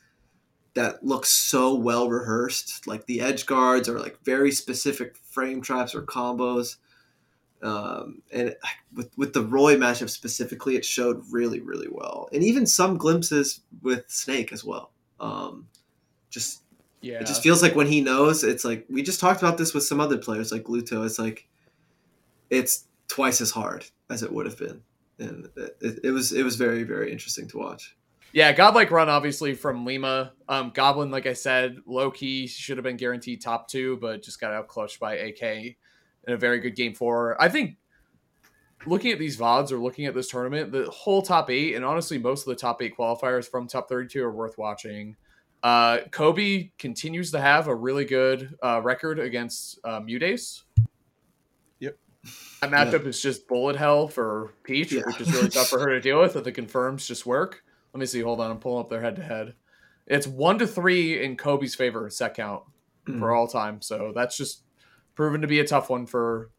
[0.73, 2.87] that look so well rehearsed.
[2.87, 6.77] Like the edge guards or like very specific frame traps or combos.
[7.61, 8.55] Um, and
[8.93, 13.61] with with the Roy matchup specifically, it showed really really well, and even some glimpses
[13.81, 14.91] with Snake as well.
[15.21, 15.67] Um,
[16.29, 16.61] just
[16.99, 19.73] yeah, it just feels like when he knows, it's like we just talked about this
[19.73, 21.05] with some other players like Gluto.
[21.05, 21.47] It's like
[22.49, 24.81] it's twice as hard as it would have been,
[25.23, 25.49] and
[25.81, 27.95] it, it was it was very very interesting to watch.
[28.33, 30.33] Yeah, godlike run obviously from Lima.
[30.49, 34.39] Um, Goblin, like I said, low key should have been guaranteed top two, but just
[34.39, 37.41] got out clutched by AK in a very good game four.
[37.41, 37.77] I think
[38.85, 42.17] looking at these VODs or looking at this tournament, the whole top eight, and honestly,
[42.17, 45.15] most of the top eight qualifiers from top 32 are worth watching.
[45.61, 50.63] Uh, Kobe continues to have a really good uh, record against uh, MuteAce.
[52.61, 53.09] That matchup yeah.
[53.09, 55.01] is just bullet hell for Peach, yeah.
[55.05, 56.35] which is really tough for her to deal with.
[56.35, 57.63] If the confirms just work.
[57.93, 58.21] Let me see.
[58.21, 58.51] Hold on.
[58.51, 59.53] I'm pulling up their head to head.
[60.07, 62.63] It's one to three in Kobe's favor set count
[63.07, 63.19] mm.
[63.19, 63.81] for all time.
[63.81, 64.63] So that's just
[65.15, 66.51] proven to be a tough one for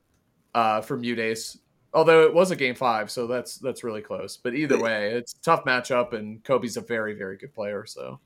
[0.55, 1.59] uh, for MuteAce.
[1.93, 4.37] Although it was a game five, so that's that's really close.
[4.37, 7.87] But either way, it's a tough matchup, and Kobe's a very very good player.
[7.87, 8.19] So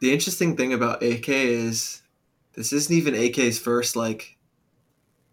[0.00, 2.02] the interesting thing about AK is
[2.54, 4.35] this isn't even AK's first like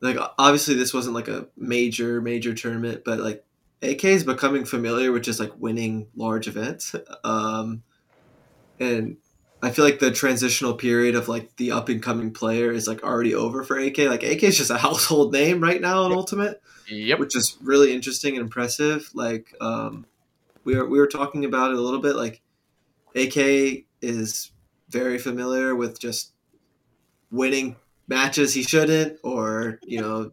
[0.03, 3.45] like obviously this wasn't like a major major tournament, but like
[3.81, 6.95] AK is becoming familiar with just like winning large events.
[7.23, 7.83] Um,
[8.81, 9.15] and
[9.61, 13.01] I feel like the transitional period of like the up and coming player is like
[13.01, 13.97] already over for AK.
[13.99, 16.17] Like AK is just a household name right now in yep.
[16.17, 17.19] Ultimate, yep.
[17.19, 19.09] which is really interesting and impressive.
[19.13, 20.05] Like um,
[20.65, 22.17] we were we were talking about it a little bit.
[22.17, 22.41] Like
[23.15, 24.51] AK is
[24.89, 26.33] very familiar with just
[27.31, 30.31] winning matches he shouldn't, or you know,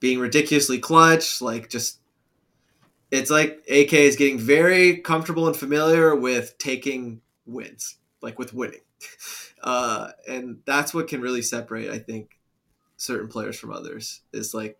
[0.00, 1.40] being ridiculously clutch.
[1.40, 1.98] Like just
[3.10, 8.80] it's like AK is getting very comfortable and familiar with taking wins like with winning.
[9.62, 12.38] Uh, and that's what can really separate, I think,
[12.98, 14.20] certain players from others.
[14.30, 14.78] Is like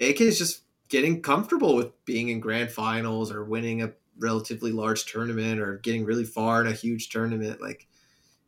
[0.00, 5.06] AK is just getting comfortable with being in grand finals or winning a relatively large
[5.06, 7.60] tournament or getting really far in a huge tournament.
[7.60, 7.88] Like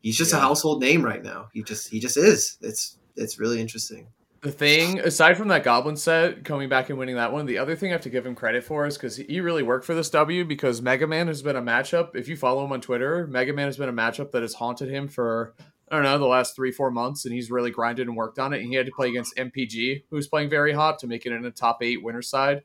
[0.07, 0.39] he's just yeah.
[0.39, 1.49] a household name right now.
[1.53, 2.59] He just he just is.
[2.61, 4.07] It's it's really interesting
[4.43, 7.75] the thing aside from that goblin set coming back and winning that one the other
[7.75, 10.11] thing i have to give him credit for is because he really worked for this
[10.11, 13.53] w because mega man has been a matchup if you follow him on twitter mega
[13.53, 15.55] man has been a matchup that has haunted him for
[15.91, 18.53] i don't know the last three four months and he's really grinded and worked on
[18.53, 21.33] it and he had to play against mpg who's playing very hot to make it
[21.33, 22.63] in a top eight winner side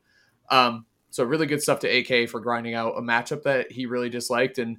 [0.49, 4.09] um, so really good stuff to ak for grinding out a matchup that he really
[4.09, 4.77] disliked and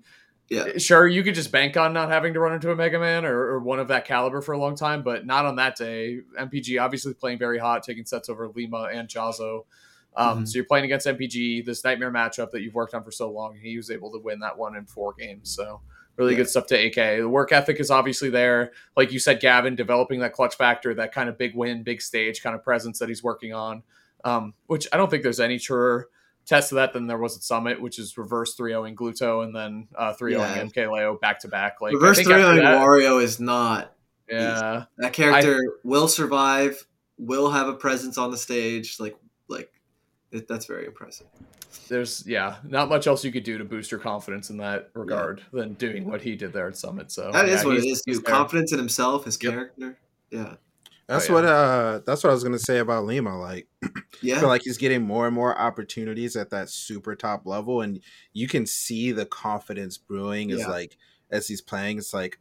[0.48, 0.76] yeah.
[0.76, 3.52] Sure, you could just bank on not having to run into a Mega Man or,
[3.52, 6.20] or, one of that caliber for a long time, but not on that day.
[6.38, 9.64] MPG obviously playing very hot, taking sets over Lima and Jazo.
[10.14, 10.44] Um, mm-hmm.
[10.44, 13.57] So you're playing against MPG, this nightmare matchup that you've worked on for so long.
[13.57, 15.50] He was able to win that one in four games.
[15.50, 15.81] So
[16.16, 16.38] really yeah.
[16.38, 17.20] good stuff to AK.
[17.20, 18.72] The work ethic is obviously there.
[18.94, 22.42] Like you said, Gavin, developing that clutch factor, that kind of big win, big stage
[22.42, 23.83] kind of presence that he's working on,
[24.24, 26.09] um, which I don't think there's any truer–
[26.46, 29.44] test of that than there was at Summit, which is reverse 3 0 in Gluto
[29.44, 31.81] and then uh, 3 0 in MKLeo back to back.
[31.81, 33.94] Like reverse 3 0 in Wario is not.
[34.28, 34.87] Yeah, easy.
[34.98, 36.87] that character I, will survive,
[37.18, 38.98] will have a presence on the stage.
[38.98, 39.16] Like,
[39.48, 39.70] like
[40.31, 41.26] it, that's very impressive.
[41.88, 45.40] There's yeah, not much else you could do to boost your confidence in that regard
[45.52, 45.61] yeah.
[45.61, 47.11] than doing what he did there at Summit.
[47.11, 48.20] So that yeah, is what it is.
[48.20, 49.52] Confidence in himself, his yep.
[49.52, 49.98] character.
[50.31, 50.55] Yeah.
[51.08, 51.34] That's oh, yeah.
[51.34, 53.38] what uh that's what I was gonna say about Lima.
[53.38, 53.68] Like
[54.22, 54.36] yeah.
[54.36, 58.00] I feel like he's getting more and more opportunities at that super top level and
[58.32, 60.68] you can see the confidence brewing is yeah.
[60.68, 60.96] like
[61.30, 62.38] as he's playing, it's like,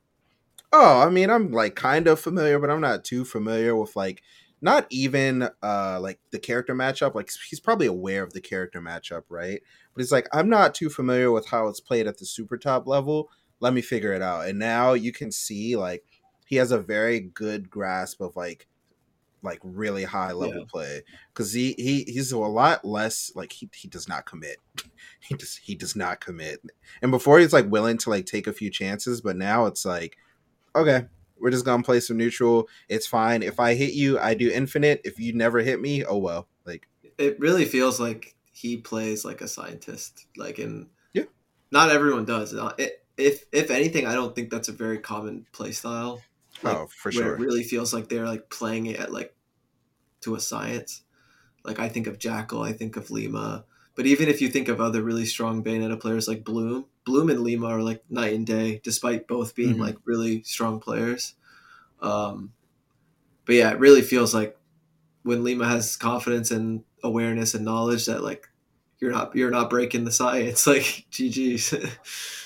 [0.71, 4.21] oh, I mean, I'm like kind of familiar, but I'm not too familiar with like
[4.61, 7.15] not even uh like the character matchup.
[7.15, 9.61] Like he's probably aware of the character matchup, right?
[9.93, 12.85] But he's like, I'm not too familiar with how it's played at the super top
[12.85, 13.29] level.
[13.59, 14.47] Let me figure it out.
[14.47, 16.03] And now you can see like
[16.51, 18.67] he has a very good grasp of like
[19.41, 20.65] like really high level yeah.
[20.69, 21.01] play.
[21.33, 24.57] Because he, he he's a lot less like he, he does not commit.
[25.21, 26.61] He does he does not commit.
[27.01, 30.17] And before he's like willing to like take a few chances but now it's like
[30.75, 31.05] okay
[31.39, 32.67] we're just gonna play some neutral.
[32.89, 33.41] It's fine.
[33.43, 34.99] If i hit you i do infinite.
[35.05, 36.49] If you never hit me oh well.
[36.65, 36.87] Like
[37.17, 41.23] it really feels like he plays like a scientist like in yeah.
[41.71, 42.53] not everyone does.
[43.17, 46.21] If if anything i don't think that's a very common play style
[46.63, 47.35] like, oh, for sure.
[47.35, 49.35] it really feels like they're like playing it at like
[50.21, 51.03] to a science.
[51.63, 53.65] Like I think of Jackal, I think of Lima.
[53.95, 57.41] But even if you think of other really strong Bayonetta players like Bloom, Bloom and
[57.41, 59.81] Lima are like night and day, despite both being mm-hmm.
[59.81, 61.35] like really strong players.
[62.01, 62.53] Um,
[63.45, 64.57] but yeah, it really feels like
[65.23, 68.47] when Lima has confidence and awareness and knowledge that like
[68.99, 70.65] you're not you're not breaking the science.
[70.71, 71.73] Like GG's.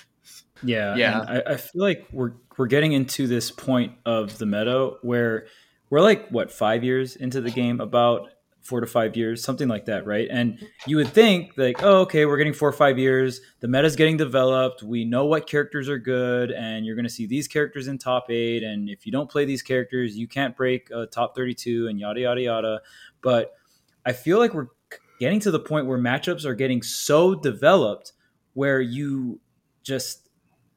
[0.66, 1.26] yeah, yeah.
[1.28, 5.48] I, I feel like we're we're getting into this point of the meta where
[5.90, 8.30] we're like what five years into the game about
[8.62, 12.26] four to five years something like that right and you would think like oh okay
[12.26, 16.00] we're getting four or five years the meta's getting developed we know what characters are
[16.00, 19.30] good and you're going to see these characters in top eight and if you don't
[19.30, 22.82] play these characters you can't break a top 32 and yada yada yada
[23.22, 23.54] but
[24.04, 24.70] i feel like we're
[25.20, 28.14] getting to the point where matchups are getting so developed
[28.54, 29.40] where you
[29.84, 30.25] just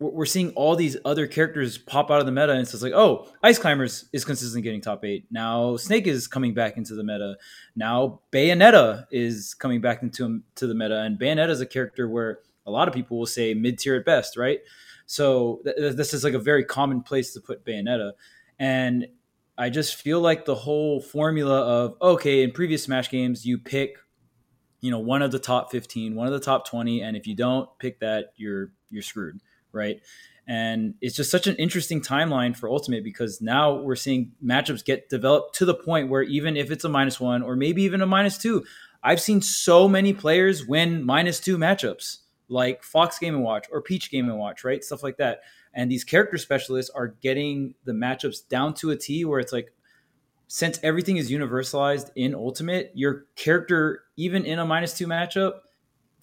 [0.00, 3.28] we're seeing all these other characters pop out of the meta, and it's like, oh,
[3.42, 5.26] Ice Climbers is consistently getting top eight.
[5.30, 7.36] Now Snake is coming back into the meta.
[7.74, 12.38] Now Bayonetta is coming back into to the meta, and Bayonetta is a character where
[12.64, 14.60] a lot of people will say mid tier at best, right?
[15.06, 18.12] So th- this is like a very common place to put Bayonetta,
[18.58, 19.08] and
[19.56, 23.96] I just feel like the whole formula of okay, in previous Smash games, you pick,
[24.80, 27.34] you know, one of the top 15, one of the top 20, and if you
[27.34, 29.40] don't pick that, you're you're screwed
[29.78, 30.00] right?
[30.46, 35.10] And it's just such an interesting timeline for Ultimate because now we're seeing matchups get
[35.10, 38.06] developed to the point where even if it's a minus one or maybe even a
[38.06, 38.64] minus two,
[39.02, 43.82] I've seen so many players win minus two matchups like Fox Game and Watch or
[43.82, 44.82] Peach Game and Watch, right?
[44.82, 45.42] Stuff like that.
[45.74, 49.72] And these character specialists are getting the matchups down to a T where it's like,
[50.48, 55.58] since everything is universalized in Ultimate, your character, even in a minus two matchup,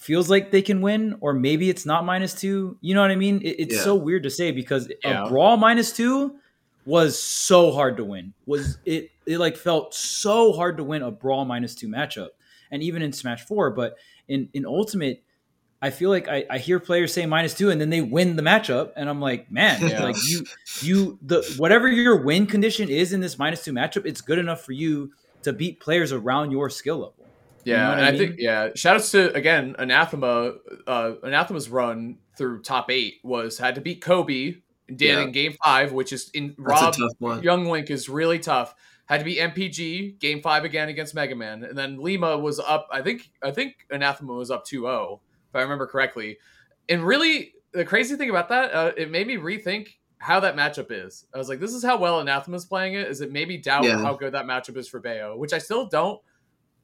[0.05, 2.77] feels like they can win, or maybe it's not minus two.
[2.79, 3.41] You know what I mean?
[3.41, 3.81] It, it's yeah.
[3.81, 5.25] so weird to say because yeah.
[5.25, 6.35] a brawl minus two
[6.85, 8.33] was so hard to win.
[8.45, 9.09] Was it?
[9.25, 12.29] It like felt so hard to win a brawl minus two matchup,
[12.69, 13.71] and even in Smash Four.
[13.71, 15.23] But in in Ultimate,
[15.81, 18.43] I feel like I, I hear players say minus two, and then they win the
[18.43, 20.03] matchup, and I'm like, man, yeah.
[20.03, 20.45] like you
[20.81, 24.63] you the whatever your win condition is in this minus two matchup, it's good enough
[24.63, 27.24] for you to beat players around your skill level.
[27.65, 28.21] Yeah, you know and I, mean?
[28.21, 30.53] I, think yeah, shout outs to again Anathema.
[30.87, 34.57] Uh, Anathema's run through top eight was had to beat Kobe.
[34.87, 35.21] Did yeah.
[35.21, 38.75] in game five, which is in That's Rob Young Link is really tough.
[39.07, 42.87] Had to be MPG game five again against Mega Man, and then Lima was up.
[42.91, 46.37] I think I think Anathema was up 2-0, if I remember correctly.
[46.87, 50.87] And really, the crazy thing about that, uh, it made me rethink how that matchup
[50.89, 51.25] is.
[51.33, 53.07] I was like, this is how well Anathema's playing it.
[53.07, 53.99] Is it maybe doubt yeah.
[53.99, 56.19] how good that matchup is for Bayo, which I still don't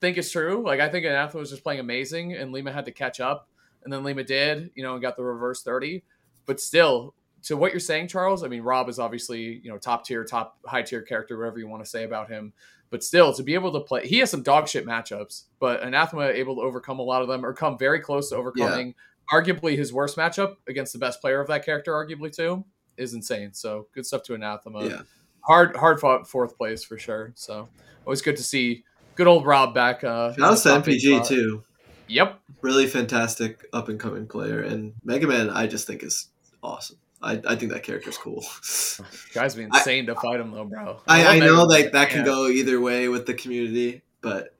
[0.02, 0.64] think it's true.
[0.66, 3.48] Like I think Anathema was just playing amazing, and Lima had to catch up,
[3.84, 6.04] and then Lima did, you know, and got the reverse thirty.
[6.46, 10.06] But still, to what you're saying, Charles, I mean, Rob is obviously you know top
[10.06, 12.52] tier, top high tier character, whatever you want to say about him.
[12.90, 16.26] But still, to be able to play, he has some dog shit matchups, but Anathema
[16.26, 18.88] able to overcome a lot of them, or come very close to overcoming.
[18.88, 18.94] Yeah.
[19.40, 22.66] Arguably his worst matchup against the best player of that character, arguably too,
[22.98, 23.54] is insane.
[23.54, 24.86] So good stuff to Anathema.
[24.86, 25.02] Yeah.
[25.42, 27.32] Hard, hard fought fourth place for sure.
[27.36, 27.70] So
[28.06, 28.84] always good to see
[29.16, 30.04] good old Rob back.
[30.04, 31.28] Uh, Shout out to MPG spot.
[31.28, 31.64] too.
[32.08, 36.28] Yep, really fantastic up and coming player, and Mega Man I just think is
[36.62, 36.98] awesome.
[37.22, 38.44] I, I think that character's cool.
[39.34, 41.00] Guys be insane I, to fight him though, bro.
[41.08, 44.56] I, I, I know like that can go either way with the community, but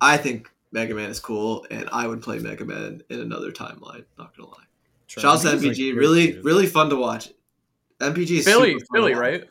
[0.00, 4.04] I think Mega Man is cool, and I would play Mega Man in another timeline.
[4.18, 4.64] Not gonna lie.
[5.08, 5.22] Sure.
[5.22, 7.30] Shout out to MPG, like really really fun to watch.
[8.00, 9.44] MPG is Philly, Philly, right?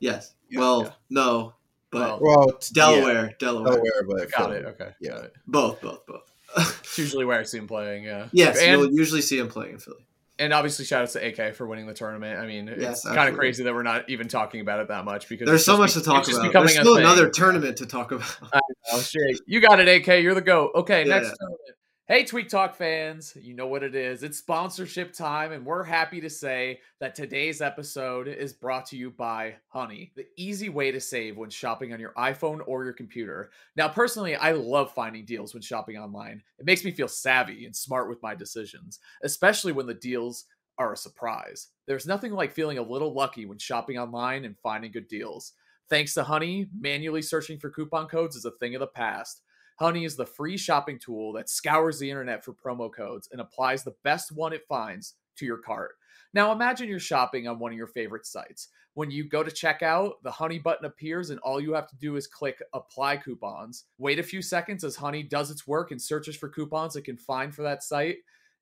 [0.00, 0.34] Yes.
[0.48, 0.90] Yeah, well, yeah.
[1.10, 1.54] no,
[1.92, 3.30] but well, Delaware, yeah.
[3.38, 4.64] Delaware, Delaware, but got it.
[4.64, 5.34] Okay, yeah, got it.
[5.46, 6.32] both, both, both.
[6.56, 8.04] it's usually where I see him playing.
[8.04, 8.28] Yeah.
[8.32, 10.04] Yes, and, you'll usually see him playing in Philly.
[10.38, 12.40] And obviously, shout out to AK for winning the tournament.
[12.40, 15.04] I mean, yes, it's kind of crazy that we're not even talking about it that
[15.04, 16.52] much because there's so much be, to talk about.
[16.52, 18.36] There's still another tournament to talk about.
[18.52, 19.40] I know, straight.
[19.46, 20.22] You got it, AK.
[20.22, 20.70] You're the go.
[20.74, 21.34] Okay, yeah, next yeah.
[21.38, 21.76] tournament.
[22.08, 24.24] Hey, Tweek Talk fans, you know what it is.
[24.24, 29.12] It's sponsorship time, and we're happy to say that today's episode is brought to you
[29.12, 33.52] by Honey, the easy way to save when shopping on your iPhone or your computer.
[33.76, 36.42] Now, personally, I love finding deals when shopping online.
[36.58, 40.46] It makes me feel savvy and smart with my decisions, especially when the deals
[40.78, 41.68] are a surprise.
[41.86, 45.52] There's nothing like feeling a little lucky when shopping online and finding good deals.
[45.88, 49.42] Thanks to Honey, manually searching for coupon codes is a thing of the past.
[49.82, 53.82] Honey is the free shopping tool that scours the internet for promo codes and applies
[53.82, 55.96] the best one it finds to your cart.
[56.32, 58.68] Now imagine you're shopping on one of your favorite sites.
[58.94, 62.14] When you go to checkout, the Honey button appears and all you have to do
[62.14, 63.86] is click apply coupons.
[63.98, 67.16] Wait a few seconds as Honey does its work and searches for coupons it can
[67.16, 68.18] find for that site.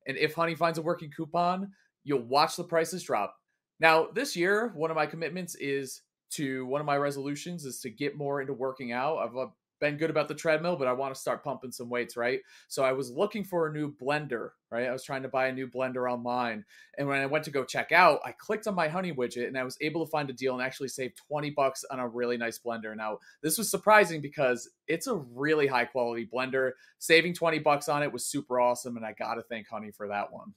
[0.07, 1.71] And if Honey finds a working coupon,
[2.03, 3.35] you'll watch the prices drop.
[3.79, 6.01] Now, this year, one of my commitments is
[6.31, 9.17] to one of my resolutions is to get more into working out.
[9.17, 9.47] I've uh,
[9.81, 12.39] been good about the treadmill, but I want to start pumping some weights, right?
[12.69, 14.87] So I was looking for a new blender, right?
[14.87, 16.63] I was trying to buy a new blender online.
[16.97, 19.57] And when I went to go check out, I clicked on my honey widget and
[19.57, 22.37] I was able to find a deal and actually save 20 bucks on a really
[22.37, 22.95] nice blender.
[22.95, 26.71] Now, this was surprising because it's a really high quality blender.
[26.99, 28.95] Saving 20 bucks on it was super awesome.
[28.95, 30.53] And I got to thank Honey for that one.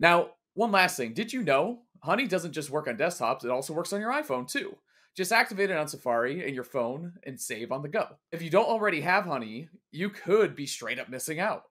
[0.00, 1.12] Now, one last thing.
[1.12, 4.50] Did you know Honey doesn't just work on desktops, it also works on your iPhone
[4.50, 4.76] too.
[5.18, 8.06] Just activate it on Safari and your phone and save on the go.
[8.30, 11.64] If you don't already have Honey, you could be straight up missing out.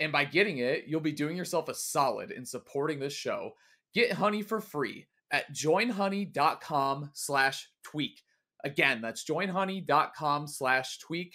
[0.00, 3.50] And by getting it, you'll be doing yourself a solid in supporting this show.
[3.92, 8.22] Get Honey for free at joinhoney.com slash tweek.
[8.64, 11.32] Again, that's joinhoney.com slash tweek.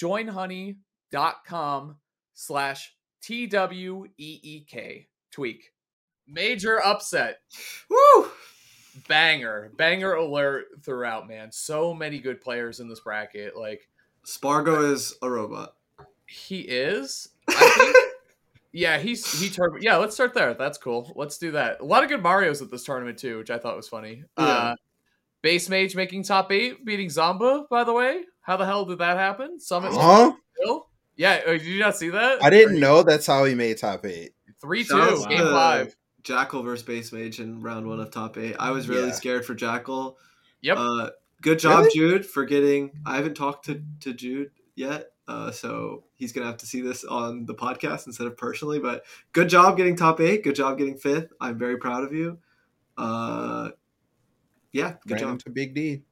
[0.00, 1.96] Joinhoney.com
[2.34, 2.94] slash
[3.24, 5.62] T W E E K tweek.
[6.28, 7.38] Major upset.
[7.90, 8.30] Woo!
[9.06, 11.52] Banger, banger alert throughout, man.
[11.52, 13.56] So many good players in this bracket.
[13.56, 13.88] Like
[14.24, 15.74] Spargo is a robot.
[16.26, 17.28] He is.
[17.48, 17.96] I think.
[18.72, 19.82] yeah, he's he turned.
[19.82, 20.54] Yeah, let's start there.
[20.54, 21.12] That's cool.
[21.16, 21.80] Let's do that.
[21.80, 24.24] A lot of good Mario's at this tournament too, which I thought was funny.
[24.38, 24.44] Yeah.
[24.44, 24.76] Uh,
[25.40, 27.68] Base Mage making top eight, beating Zomba.
[27.68, 29.60] By the way, how the hell did that happen?
[29.60, 29.92] Summit.
[29.92, 30.32] Huh?
[31.18, 32.42] Yeah, uh, did you not see that?
[32.42, 34.34] I didn't know that's how he made top eight.
[34.60, 35.94] Three two, game five.
[36.22, 38.56] Jackal versus Base Mage in round one of top eight.
[38.58, 39.12] I was really yeah.
[39.12, 40.18] scared for Jackal.
[40.62, 40.76] Yep.
[40.78, 41.10] Uh,
[41.40, 41.90] good job, really?
[41.94, 42.90] Jude, for getting.
[43.06, 47.04] I haven't talked to, to Jude yet, uh, so he's gonna have to see this
[47.04, 48.78] on the podcast instead of personally.
[48.78, 50.42] But good job getting top eight.
[50.42, 51.32] Good job getting fifth.
[51.40, 52.38] I'm very proud of you.
[52.96, 53.70] Uh,
[54.72, 56.02] yeah, good Ran job to Big D.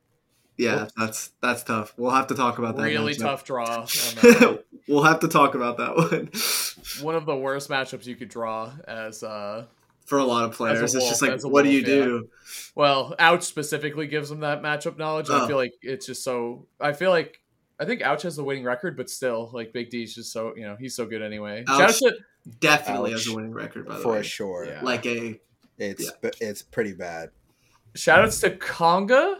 [0.57, 0.93] Yeah, Oops.
[0.97, 1.95] that's that's tough.
[1.97, 2.85] We'll have to talk about that.
[2.85, 3.87] Really tough draw.
[4.89, 6.31] we'll have to talk about that one.
[7.05, 9.67] one of the worst matchups you could draw as uh
[10.07, 10.81] for a lot of players.
[10.81, 12.29] Wolf, it's just like, what wolf, do you do?
[12.75, 15.27] Well, Ouch specifically gives them that matchup knowledge.
[15.29, 15.45] Oh.
[15.45, 16.67] I feel like it's just so.
[16.81, 17.41] I feel like
[17.79, 20.63] I think Ouch has the winning record, but still, like Big D's just so you
[20.63, 21.65] know he's so good anyway.
[21.69, 22.17] Ouch to,
[22.61, 23.25] definitely Ouch.
[23.25, 24.67] has a winning record by the for way, for sure.
[24.67, 24.81] Yeah.
[24.83, 25.39] Like a,
[25.79, 26.31] it's yeah.
[26.41, 27.31] it's pretty bad.
[27.95, 29.37] Shoutouts to Conga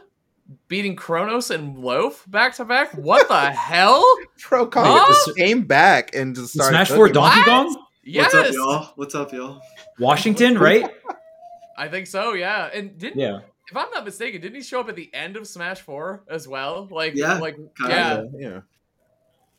[0.69, 2.93] beating Kronos and Loaf back to back.
[2.95, 4.05] What the hell?
[4.39, 5.33] Pro Conga huh?
[5.37, 7.85] came back and just started Smash Four Donkey Kong.
[8.03, 8.33] Yes.
[8.33, 8.93] What's up, y'all?
[8.95, 9.61] What's up, y'all?
[9.99, 10.89] Washington, right?
[11.79, 12.33] I think so.
[12.33, 13.41] Yeah, and didn't yeah.
[13.69, 16.47] If I'm not mistaken, didn't he show up at the end of Smash Four as
[16.47, 16.87] well?
[16.91, 18.61] Like, yeah, like yeah, yeah.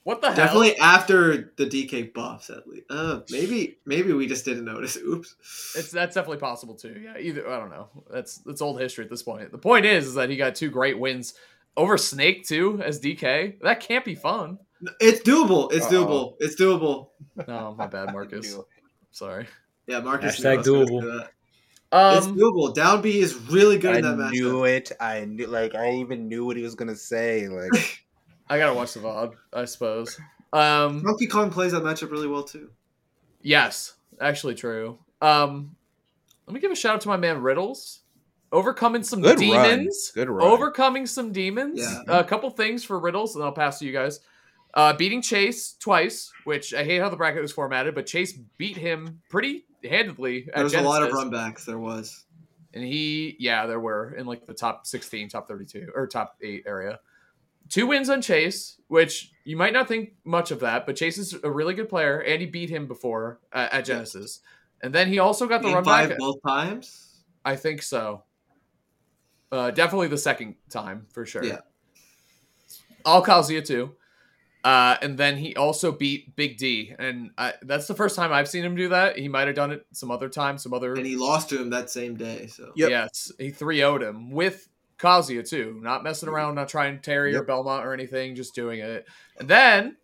[0.07, 0.85] What the hell Definitely hell?
[0.85, 2.85] after the DK buffs, at least.
[2.89, 4.95] Uh, maybe, maybe we just didn't notice.
[5.05, 5.35] Oops.
[5.75, 7.01] It's that's definitely possible too.
[7.03, 7.89] Yeah, either I don't know.
[8.09, 9.51] That's that's old history at this point.
[9.51, 11.33] The point is, is that he got two great wins
[11.75, 13.59] over Snake too as DK.
[13.61, 14.59] That can't be fun.
[15.01, 15.73] It's doable.
[15.73, 15.91] It's Uh-oh.
[15.91, 16.35] doable.
[16.39, 17.09] It's doable.
[17.45, 18.57] No, my bad, Marcus.
[19.11, 19.45] Sorry.
[19.87, 20.39] Yeah, Marcus.
[20.39, 21.27] Hashtag doable.
[21.91, 22.75] Um, it's doable.
[22.75, 24.27] Down B is really good I in that match.
[24.27, 24.91] I knew it.
[24.99, 27.47] I knew, like, I even knew what he was gonna say.
[27.47, 28.05] Like,
[28.49, 30.19] I gotta watch the VOD, I suppose.
[30.51, 32.69] Um, Donkey Kong plays that matchup really well too.
[33.41, 34.99] Yes, actually true.
[35.21, 35.75] Um,
[36.45, 38.01] let me give a shout out to my man Riddles.
[38.51, 40.13] Overcoming some good demons.
[40.15, 40.25] Run.
[40.25, 40.47] Good run.
[40.47, 41.79] Overcoming some demons.
[41.79, 42.19] Yeah.
[42.19, 44.21] a couple things for Riddles, and I'll pass to you guys.
[44.73, 48.77] Uh, beating Chase twice, which I hate how the bracket was formatted, but Chase beat
[48.77, 50.47] him pretty handedly.
[50.53, 50.85] There was Genesis.
[50.85, 51.65] a lot of runbacks.
[51.65, 52.25] There was,
[52.73, 56.63] and he, yeah, there were in like the top sixteen, top thirty-two, or top eight
[56.67, 56.99] area.
[57.69, 61.35] Two wins on Chase, which you might not think much of that, but Chase is
[61.43, 64.41] a really good player, and he beat him before uh, at Genesis,
[64.83, 67.23] and then he also got the run back both times.
[67.43, 68.23] I think so.
[69.51, 71.43] Uh, definitely the second time for sure.
[71.43, 71.59] Yeah.
[73.05, 73.95] All Kazuya too.
[74.67, 78.49] Uh, and then he also beat Big D, and I, that's the first time I've
[78.49, 79.17] seen him do that.
[79.17, 80.93] He might have done it some other time, some other.
[80.93, 82.47] And he lost to him that same day.
[82.47, 82.89] So yep.
[82.89, 84.67] yes, he 3 0'd him with
[84.99, 87.43] Kazuya too, not messing around, not trying Terry yep.
[87.43, 89.07] or Belmont or anything, just doing it.
[89.39, 89.95] And then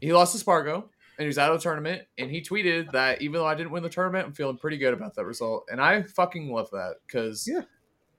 [0.00, 2.04] he lost to Spargo, and he was out of the tournament.
[2.16, 4.94] And he tweeted that even though I didn't win the tournament, I'm feeling pretty good
[4.94, 7.64] about that result, and I fucking love that because yeah.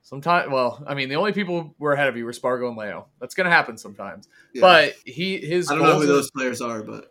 [0.04, 2.78] Sometimes, well, I mean, the only people who are ahead of you were Spargo and
[2.78, 3.08] Leo.
[3.20, 4.28] That's going to happen sometimes.
[4.54, 4.62] Yeah.
[4.62, 7.10] But he, his, I don't know who those players are, but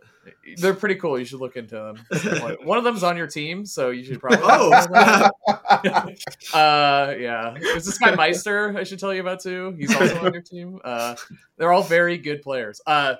[0.57, 1.17] They're pretty cool.
[1.17, 2.57] You should look into them.
[2.63, 4.39] One of them's on your team, so you should probably.
[4.43, 4.71] Oh.
[6.53, 7.55] uh, yeah.
[7.55, 8.77] Is this guy Meister?
[8.77, 9.73] I should tell you about too.
[9.77, 10.79] He's also on your team.
[10.83, 11.15] Uh,
[11.57, 12.81] they're all very good players.
[12.85, 13.15] Uh,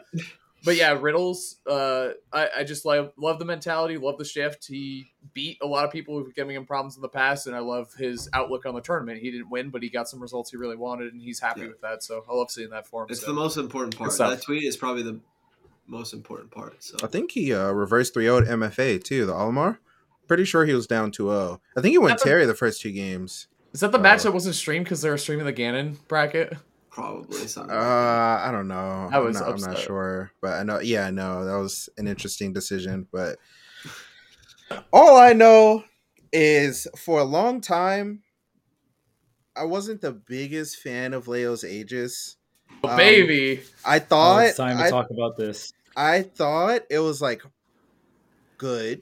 [0.63, 1.57] but yeah, Riddles.
[1.65, 4.67] Uh, I, I just love love the mentality, love the shift.
[4.67, 7.59] He beat a lot of people who've giving him problems in the past, and I
[7.59, 9.19] love his outlook on the tournament.
[9.21, 11.67] He didn't win, but he got some results he really wanted, and he's happy yeah.
[11.67, 12.03] with that.
[12.03, 13.07] So I love seeing that for him.
[13.09, 13.27] It's so.
[13.27, 14.15] the most important part.
[14.17, 15.19] That tweet is probably the
[15.87, 16.83] most important part.
[16.83, 19.77] So I think he uh, reversed 3 0 MFA too, the Olimar.
[20.27, 21.61] Pretty sure he was down 2 0.
[21.75, 23.47] I think he went Terry the first two games.
[23.73, 26.57] Is that the uh, match that wasn't streamed because they were streaming the Ganon bracket?
[26.91, 27.73] Probably something.
[27.73, 29.09] Uh, I don't know.
[29.11, 30.81] I was I'm not, I'm not, sure, but I know.
[30.81, 33.07] Yeah, I know that was an interesting decision.
[33.13, 33.39] But
[34.91, 35.85] all I know
[36.33, 38.23] is for a long time,
[39.55, 42.35] I wasn't the biggest fan of Leo's Aegis.
[42.83, 45.71] Oh, um, baby, I thought oh, it's time to I, talk about this.
[45.95, 47.41] I thought it was like
[48.57, 49.01] good.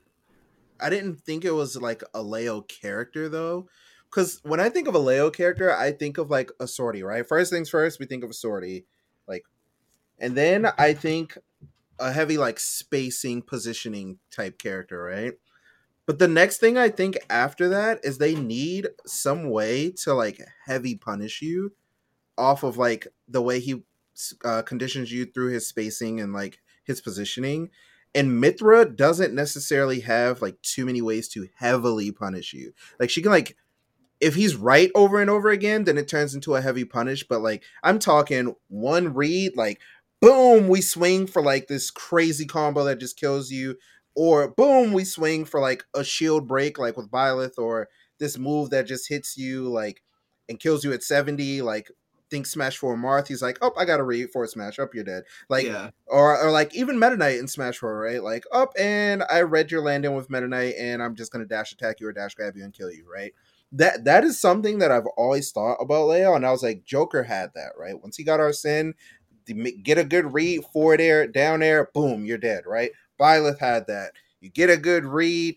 [0.79, 3.67] I didn't think it was like a Leo character though
[4.09, 7.27] because when I think of a Leo character, I think of like a swordie, right?
[7.27, 8.85] First things first, we think of a swordie,
[9.27, 9.43] like,
[10.19, 11.37] and then I think
[11.99, 15.33] a heavy like spacing positioning type character, right?
[16.05, 20.41] But the next thing I think after that is they need some way to like
[20.65, 21.73] heavy punish you
[22.37, 23.83] off of like the way he
[24.43, 27.69] uh, conditions you through his spacing and like his positioning.
[28.15, 32.73] And Mythra doesn't necessarily have like too many ways to heavily punish you.
[32.99, 33.55] Like she can like
[34.19, 37.25] if he's right over and over again, then it turns into a heavy punish.
[37.27, 39.79] But like I'm talking one read, like
[40.21, 43.75] boom, we swing for like this crazy combo that just kills you,
[44.15, 47.87] or boom, we swing for like a shield break, like with Byleth, or
[48.19, 50.03] this move that just hits you like
[50.49, 51.89] and kills you at 70, like
[52.29, 55.03] think Smash 4 Marth, he's like, Oh, I got a read for Smash, up you're
[55.03, 55.23] dead.
[55.49, 55.91] Like yeah.
[56.07, 58.21] or or like even Meta Knight in Smash 4, right?
[58.23, 61.71] Like up and I read your landing with Meta Knight and I'm just gonna dash
[61.71, 63.33] attack you or dash grab you and kill you, right?
[63.71, 67.23] That that is something that I've always thought about Leo, and I was like, Joker
[67.23, 67.99] had that right.
[68.01, 68.93] Once he got Arsene,
[69.83, 72.91] get a good read, forward air, down air, boom, you're dead, right?
[73.19, 74.13] Byleth had that.
[74.41, 75.55] You get a good read,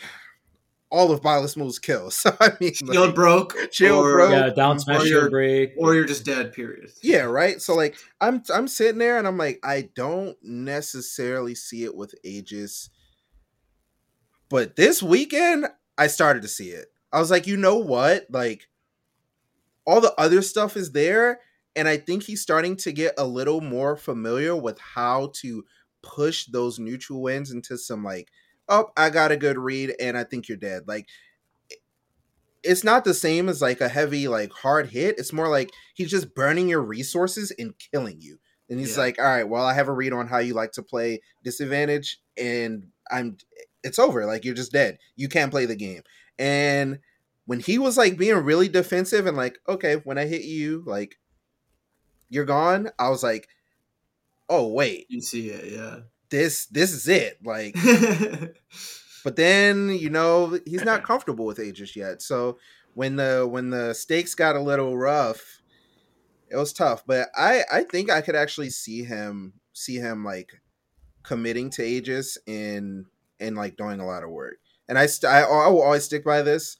[0.90, 2.10] all of Byleth's moves kill.
[2.18, 5.94] So I mean, shield like, broke, shield or, broke, yeah, down smash, shield break, or
[5.94, 6.52] you're just dead.
[6.52, 6.90] Period.
[7.02, 7.62] Yeah, right.
[7.62, 12.14] So like, I'm I'm sitting there and I'm like, I don't necessarily see it with
[12.24, 12.90] Aegis,
[14.50, 16.88] but this weekend I started to see it.
[17.12, 18.26] I was like, you know what?
[18.30, 18.68] Like
[19.86, 21.40] all the other stuff is there.
[21.74, 25.64] And I think he's starting to get a little more familiar with how to
[26.02, 28.28] push those neutral wins into some like,
[28.68, 30.82] oh, I got a good read and I think you're dead.
[30.86, 31.06] Like
[32.62, 35.18] it's not the same as like a heavy, like hard hit.
[35.18, 38.38] It's more like he's just burning your resources and killing you.
[38.68, 39.04] And he's yeah.
[39.04, 42.20] like, all right, well, I have a read on how you like to play disadvantage,
[42.36, 43.38] and I'm
[43.82, 44.26] it's over.
[44.26, 44.98] Like you're just dead.
[45.16, 46.02] You can't play the game.
[46.38, 47.00] And
[47.46, 51.18] when he was like being really defensive and like, okay, when I hit you, like
[52.28, 53.48] you're gone, I was like,
[54.48, 55.06] oh wait.
[55.08, 56.00] You see it, yeah.
[56.30, 57.38] This this is it.
[57.42, 57.74] Like
[59.24, 62.22] but then, you know, he's not comfortable with Aegis yet.
[62.22, 62.58] So
[62.94, 65.62] when the when the stakes got a little rough,
[66.50, 67.04] it was tough.
[67.06, 70.60] But I I think I could actually see him see him like
[71.22, 73.06] committing to Aegis and
[73.40, 74.58] and like doing a lot of work
[74.88, 76.76] and I, st- I, I will always stick by this,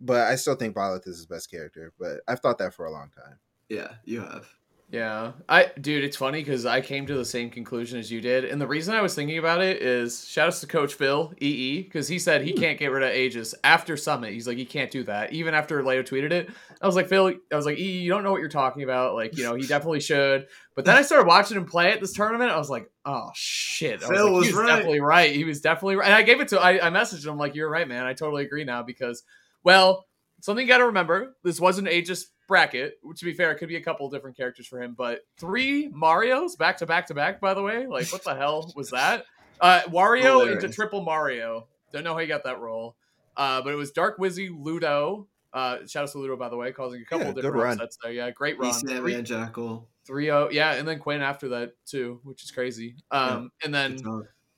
[0.00, 1.92] but I still think Byleth is his best character.
[1.98, 3.38] But I've thought that for a long time.
[3.68, 4.48] Yeah, you have.
[4.94, 8.44] Yeah, I dude, it's funny because I came to the same conclusion as you did,
[8.44, 11.82] and the reason I was thinking about it is shout outs to Coach Phil EE
[11.82, 12.60] because he said he hmm.
[12.60, 14.32] can't get rid of Aegis after Summit.
[14.32, 16.48] He's like he can't do that even after Leo tweeted it.
[16.80, 19.16] I was like Phil, I was like EE, you don't know what you're talking about.
[19.16, 20.46] Like you know he definitely should.
[20.76, 22.52] But then I started watching him play at this tournament.
[22.52, 24.66] I was like, oh shit, I Phil was, like, was, right.
[24.68, 25.34] definitely right.
[25.34, 26.06] He was definitely right.
[26.06, 28.06] And I gave it to I, I messaged him like you're right, man.
[28.06, 29.24] I totally agree now because
[29.64, 30.04] well
[30.44, 32.98] something you got to remember this wasn't Aegis bracket.
[33.16, 36.54] To be fair, it could be a couple different characters for him, but three Mario's
[36.54, 37.40] back to back to back.
[37.40, 39.24] By the way, like what the hell was that?
[39.58, 40.64] Uh, Wario Hilarious.
[40.64, 41.66] into triple Mario.
[41.92, 42.94] Don't know how he got that role,
[43.38, 45.28] uh, but it was Dark Wizzy, Ludo.
[45.54, 47.72] Uh, shout out to Ludo, by the way, causing a couple yeah, different run.
[47.74, 48.12] upsets there.
[48.12, 48.74] Yeah, great run.
[48.74, 49.88] Three, and Jackal.
[50.06, 50.52] 3-0.
[50.52, 52.96] Yeah, and then Quinn after that too, which is crazy.
[53.10, 53.98] Um, yeah, and then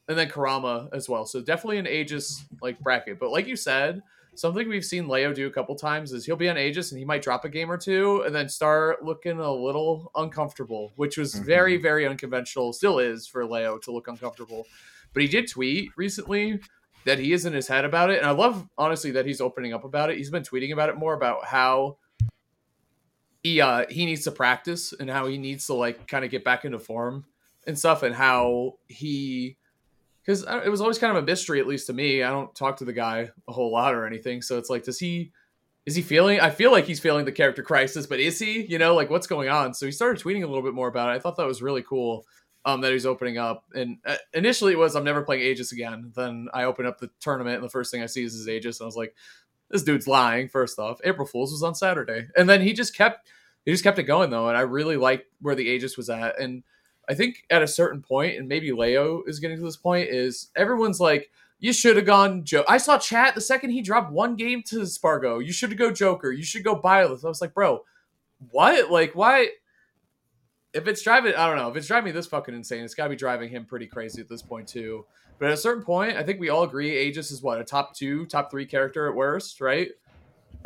[0.09, 1.27] and then karama as well.
[1.27, 3.21] So definitely an Aegis like bracket.
[3.21, 4.03] But like you said,
[4.39, 7.05] something we've seen Leo do a couple times is he'll be on Aegis and he
[7.05, 11.35] might drop a game or two and then start looking a little uncomfortable, which was
[11.35, 11.45] mm-hmm.
[11.45, 14.67] very, very unconventional, still is for Leo to look uncomfortable.
[15.13, 16.61] But he did tweet recently
[17.05, 18.19] that he is in his head about it.
[18.19, 20.19] And I love, honestly, that he's opening up about it.
[20.19, 21.99] He's been tweeting about it more about how
[23.43, 26.43] he uh he needs to practice and how he needs to like kind of get
[26.43, 27.25] back into form
[27.65, 29.57] and stuff and how he
[30.27, 32.23] because it was always kind of a mystery, at least to me.
[32.23, 34.99] I don't talk to the guy a whole lot or anything, so it's like, does
[34.99, 35.33] he?
[35.85, 36.41] Is he feeling?
[36.41, 38.67] I feel like he's feeling the character crisis, but is he?
[38.67, 39.73] You know, like what's going on?
[39.73, 41.13] So he started tweeting a little bit more about it.
[41.13, 42.27] I thought that was really cool
[42.65, 43.65] um, that he's opening up.
[43.73, 46.13] And uh, initially it was I'm never playing Aegis again.
[46.17, 48.81] Then I open up the tournament and the first thing I see is his Aegis,
[48.81, 49.15] and I was like,
[49.71, 50.49] this dude's lying.
[50.49, 53.29] First off, April Fools was on Saturday, and then he just kept
[53.65, 56.41] he just kept it going though, and I really liked where the Aegis was at.
[56.41, 56.65] And
[57.09, 60.51] I think at a certain point, and maybe Leo is getting to this point, is
[60.57, 61.31] everyone's like.
[61.59, 62.65] You should have gone Joe.
[62.69, 65.39] I saw chat the second he dropped one game to Spargo.
[65.39, 66.31] You should go Joker.
[66.31, 67.25] You should go Byleth.
[67.25, 67.83] I was like, bro,
[68.51, 68.91] what?
[68.91, 69.49] Like, why?
[70.77, 71.71] if it's driving, I don't know.
[71.71, 74.21] If it's driving me this fucking insane, it's got to be driving him pretty crazy
[74.21, 75.07] at this point too.
[75.39, 77.95] But at a certain point, I think we all agree Aegis is what a top
[77.95, 79.89] two, top three character at worst, right?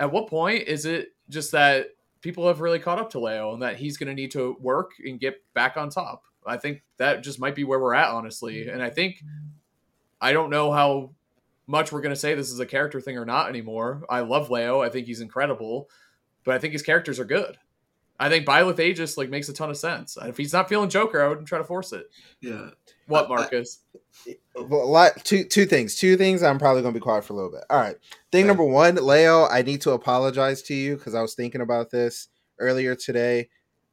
[0.00, 1.86] At what point is it just that
[2.22, 4.92] people have really caught up to Leo and that he's going to need to work
[5.04, 6.24] and get back on top?
[6.46, 8.68] I think that just might be where we're at, honestly.
[8.68, 9.22] And I think
[10.20, 11.10] I don't know how
[11.66, 14.04] much we're going to say this is a character thing or not anymore.
[14.10, 14.80] I love Leo.
[14.80, 15.88] I think he's incredible,
[16.44, 17.56] but I think his characters are good.
[18.18, 20.18] I think Byleth Aegis like makes a ton of sense.
[20.20, 22.10] If he's not feeling Joker, I wouldn't try to force it.
[22.42, 22.70] Yeah.
[23.06, 23.80] What, Marcus?
[24.28, 25.24] I, well, a lot.
[25.24, 25.94] Two two things.
[25.96, 26.42] Two things.
[26.42, 27.64] I'm probably gonna be quiet for a little bit.
[27.70, 27.96] All right.
[28.30, 28.48] Thing okay.
[28.48, 29.46] number one, Leo.
[29.46, 32.28] I need to apologize to you because I was thinking about this
[32.58, 33.48] earlier today.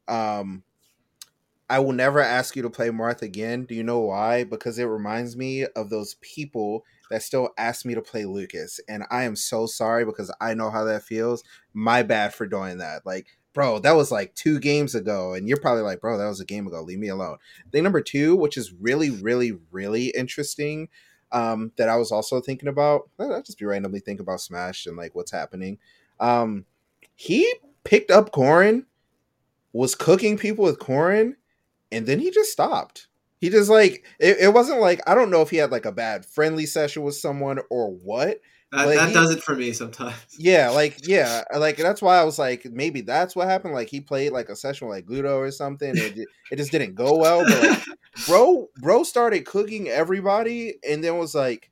[0.09, 0.63] Um,
[1.69, 3.65] I will never ask you to play Marth again.
[3.65, 4.45] Do you know why?
[4.45, 9.03] Because it reminds me of those people that still ask me to play Lucas, and
[9.09, 11.43] I am so sorry because I know how that feels.
[11.73, 13.05] My bad for doing that.
[13.05, 15.33] Like bro, that was like two games ago.
[15.33, 16.83] And you're probably like, bro, that was a game ago.
[16.83, 17.37] Leave me alone.
[17.71, 20.89] Thing number two, which is really, really, really interesting,
[21.31, 23.09] um, that I was also thinking about.
[23.17, 25.79] I'll just be randomly thinking about Smash and like what's happening.
[26.19, 26.65] Um,
[27.15, 27.51] he
[27.83, 28.85] picked up Corrin,
[29.73, 31.33] was cooking people with Corrin,
[31.91, 33.07] and then he just stopped.
[33.39, 35.91] He just like it, it wasn't like I don't know if he had like a
[35.91, 38.39] bad friendly session with someone or what,
[38.71, 40.15] that, that he, does it for me sometimes.
[40.37, 43.73] Yeah, like yeah, like that's why I was like, maybe that's what happened.
[43.73, 45.95] Like he played like a session like Gluto or something.
[45.95, 46.17] It,
[46.51, 47.45] it just didn't go well.
[47.45, 47.83] But like,
[48.27, 51.71] bro, bro started cooking everybody, and then was like,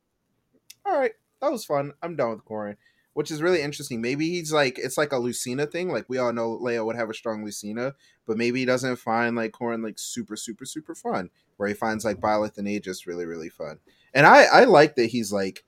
[0.86, 1.11] "All right,
[1.41, 1.91] that was fun.
[2.01, 2.78] I'm done with Corrin,"
[3.16, 4.01] which is really interesting.
[4.01, 5.89] Maybe he's like, it's like a Lucina thing.
[5.89, 7.95] Like we all know Leo would have a strong Lucina,
[8.28, 11.30] but maybe he doesn't find like Corrin like super, super, super fun.
[11.55, 13.80] Where he finds like Byleth and Aegis really, really fun.
[14.13, 15.63] And I, I like that he's like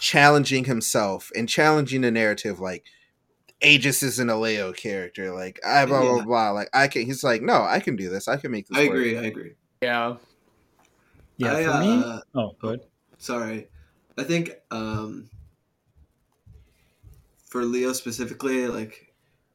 [0.00, 2.86] challenging himself and challenging the narrative like
[3.60, 5.30] Aegis isn't a Leo character.
[5.30, 6.24] Like I blah blah yeah.
[6.24, 6.50] blah.
[6.52, 7.02] Like I can.
[7.04, 8.28] He's like, no, I can do this.
[8.28, 8.78] I can make this.
[8.78, 8.96] I work.
[8.96, 9.18] agree.
[9.18, 9.52] I agree.
[9.82, 10.16] Yeah.
[11.36, 11.54] Yeah.
[11.54, 12.20] I, for uh, me.
[12.34, 12.80] Oh, good.
[13.18, 13.68] Sorry.
[14.16, 15.28] I think um
[17.52, 19.12] for Leo specifically, like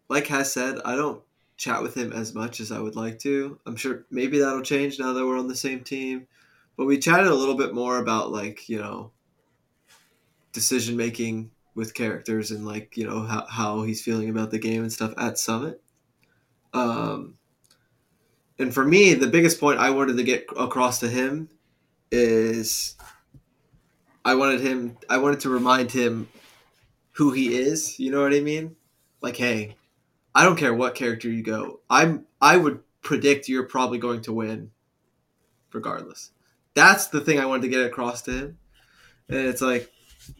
[0.07, 1.23] like has said, I don't
[1.57, 3.59] chat with him as much as I would like to.
[3.65, 6.27] I'm sure maybe that'll change now that we're on the same team.
[6.77, 9.11] But we chatted a little bit more about like, you know,
[10.51, 14.81] decision making with characters and like you know how, how he's feeling about the game
[14.81, 15.79] and stuff at summit
[16.73, 17.35] um
[18.57, 21.47] and for me the biggest point i wanted to get across to him
[22.11, 22.95] is
[24.25, 26.27] i wanted him i wanted to remind him
[27.17, 28.75] who he is you know what i mean
[29.21, 29.75] like hey
[30.33, 34.33] i don't care what character you go i'm i would predict you're probably going to
[34.33, 34.71] win
[35.73, 36.31] regardless
[36.73, 38.57] that's the thing i wanted to get across to him
[39.29, 39.91] and it's like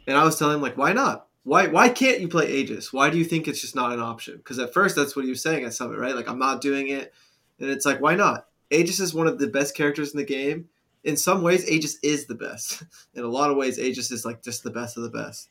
[0.06, 1.28] and I was telling him like, why not?
[1.44, 2.92] Why why can't you play Aegis?
[2.92, 4.38] Why do you think it's just not an option?
[4.38, 6.16] Because at first that's what he was saying at Summit, right?
[6.16, 7.14] Like I'm not doing it,
[7.60, 8.48] and it's like why not?
[8.70, 10.68] Aegis is one of the best characters in the game.
[11.06, 12.84] In some ways, Aegis is the best.
[13.14, 15.50] In a lot of ways, Aegis is like just the best of the best.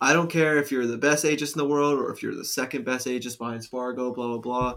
[0.00, 2.44] I don't care if you're the best Aegis in the world or if you're the
[2.44, 4.74] second best Aegis behind Spargo, blah blah blah.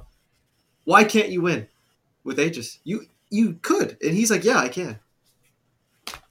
[0.83, 1.67] Why can't you win
[2.23, 2.79] with Aegis?
[2.83, 4.99] You you could, and he's like, yeah, I can.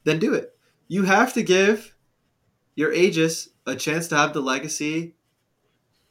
[0.05, 0.57] Then do it.
[0.89, 1.95] You have to give
[2.75, 5.15] your Aegis a chance to have the legacy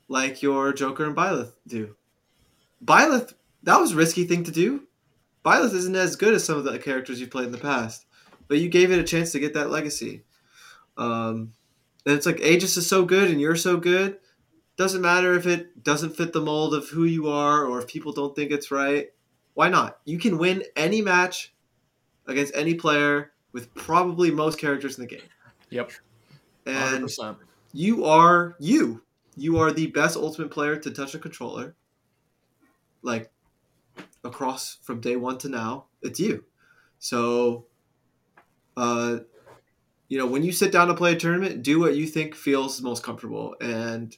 [0.07, 1.95] like your Joker and Byleth do.
[2.83, 4.87] Byleth, that was a risky thing to do.
[5.45, 8.05] Byleth isn't as good as some of the characters you've played in the past,
[8.47, 10.23] but you gave it a chance to get that legacy.
[10.97, 11.53] Um,
[12.09, 14.17] and it's like Aegis is so good and you're so good.
[14.77, 18.11] Doesn't matter if it doesn't fit the mold of who you are or if people
[18.11, 19.09] don't think it's right.
[19.53, 19.99] Why not?
[20.05, 21.53] You can win any match
[22.27, 25.27] against any player with probably most characters in the game.
[25.69, 25.91] Yep
[26.65, 27.37] and 100%.
[27.73, 29.01] you are you.
[29.35, 31.75] You are the best ultimate player to touch a controller.
[33.01, 33.31] Like
[34.23, 36.43] across from day one to now, it's you.
[36.99, 37.65] So,
[38.75, 39.19] uh,
[40.09, 42.81] you know, when you sit down to play a tournament, do what you think feels
[42.81, 44.17] most comfortable, and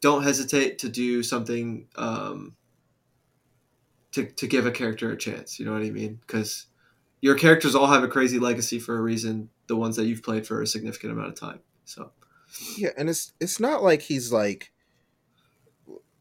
[0.00, 2.54] don't hesitate to do something um,
[4.12, 5.58] to to give a character a chance.
[5.58, 6.20] You know what I mean?
[6.20, 6.66] Because
[7.20, 9.50] your characters all have a crazy legacy for a reason.
[9.66, 11.60] The ones that you've played for a significant amount of time.
[11.84, 12.12] So
[12.76, 14.72] yeah, and it's it's not like he's like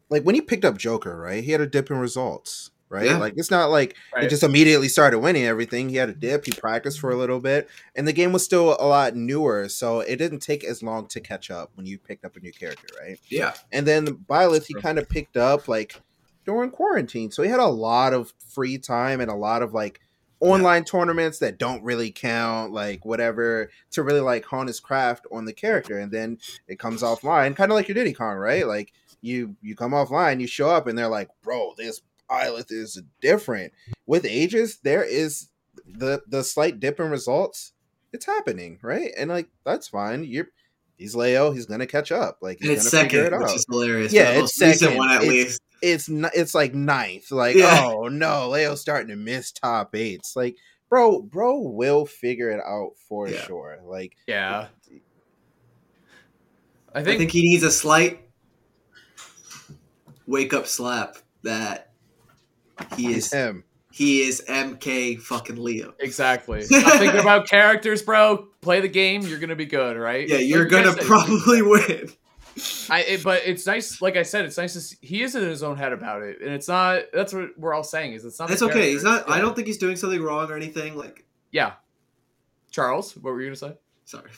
[0.09, 1.43] like when he picked up Joker, right?
[1.43, 3.05] He had a dip in results, right?
[3.05, 3.17] Yeah.
[3.17, 4.23] Like it's not like right.
[4.23, 5.89] he just immediately started winning everything.
[5.89, 8.77] He had a dip, he practiced for a little bit, and the game was still
[8.79, 12.25] a lot newer, so it didn't take as long to catch up when you picked
[12.25, 13.19] up a new character, right?
[13.29, 13.53] Yeah.
[13.71, 16.01] And then Byleth, he kind of picked up like
[16.45, 19.99] during quarantine, so he had a lot of free time and a lot of like
[20.39, 20.91] online yeah.
[20.91, 25.53] tournaments that don't really count, like whatever, to really like hone his craft on the
[25.53, 25.99] character.
[25.99, 28.67] And then it comes offline, kind of like your Diddy Kong, right?
[28.67, 33.01] Like you you come offline, you show up, and they're like, "Bro, this Byleth is
[33.21, 33.73] different."
[34.05, 35.49] With ages, there is
[35.85, 37.73] the the slight dip in results.
[38.13, 39.11] It's happening, right?
[39.17, 40.23] And like that's fine.
[40.23, 40.47] You're
[40.97, 41.51] he's Leo.
[41.51, 42.39] He's gonna catch up.
[42.41, 43.41] Like he's it's gonna second, figure it out.
[43.43, 44.13] which is hilarious.
[44.13, 44.97] Yeah, it's second.
[44.97, 45.61] one at it's, least.
[45.81, 47.31] It's it's like ninth.
[47.31, 47.83] Like yeah.
[47.85, 50.35] oh no, Leo's starting to miss top eights.
[50.35, 50.55] Like
[50.89, 53.41] bro, bro will figure it out for yeah.
[53.41, 53.79] sure.
[53.83, 54.67] Like yeah.
[56.93, 58.21] I think, I think he needs a slight
[60.25, 61.84] wake up slap that
[62.95, 63.63] he is him.
[63.91, 65.93] He is MK fucking Leo.
[65.99, 66.59] Exactly.
[66.73, 68.47] I'm thinking about characters, bro.
[68.61, 69.21] Play the game.
[69.21, 70.27] You're gonna be good, right?
[70.27, 72.09] Yeah, you're like gonna probably win.
[72.89, 74.01] I, it, but it's nice.
[74.01, 76.41] Like I said, it's nice to see he is in his own head about it,
[76.41, 77.03] and it's not.
[77.13, 78.13] That's what we're all saying.
[78.13, 78.51] Is it's not.
[78.51, 78.91] It's okay.
[78.91, 79.27] He's not.
[79.27, 79.35] Yeah.
[79.35, 80.97] I don't think he's doing something wrong or anything.
[80.97, 81.25] Like.
[81.51, 81.73] Yeah.
[82.71, 83.77] Charles, what were you gonna say?
[84.03, 84.29] Sorry.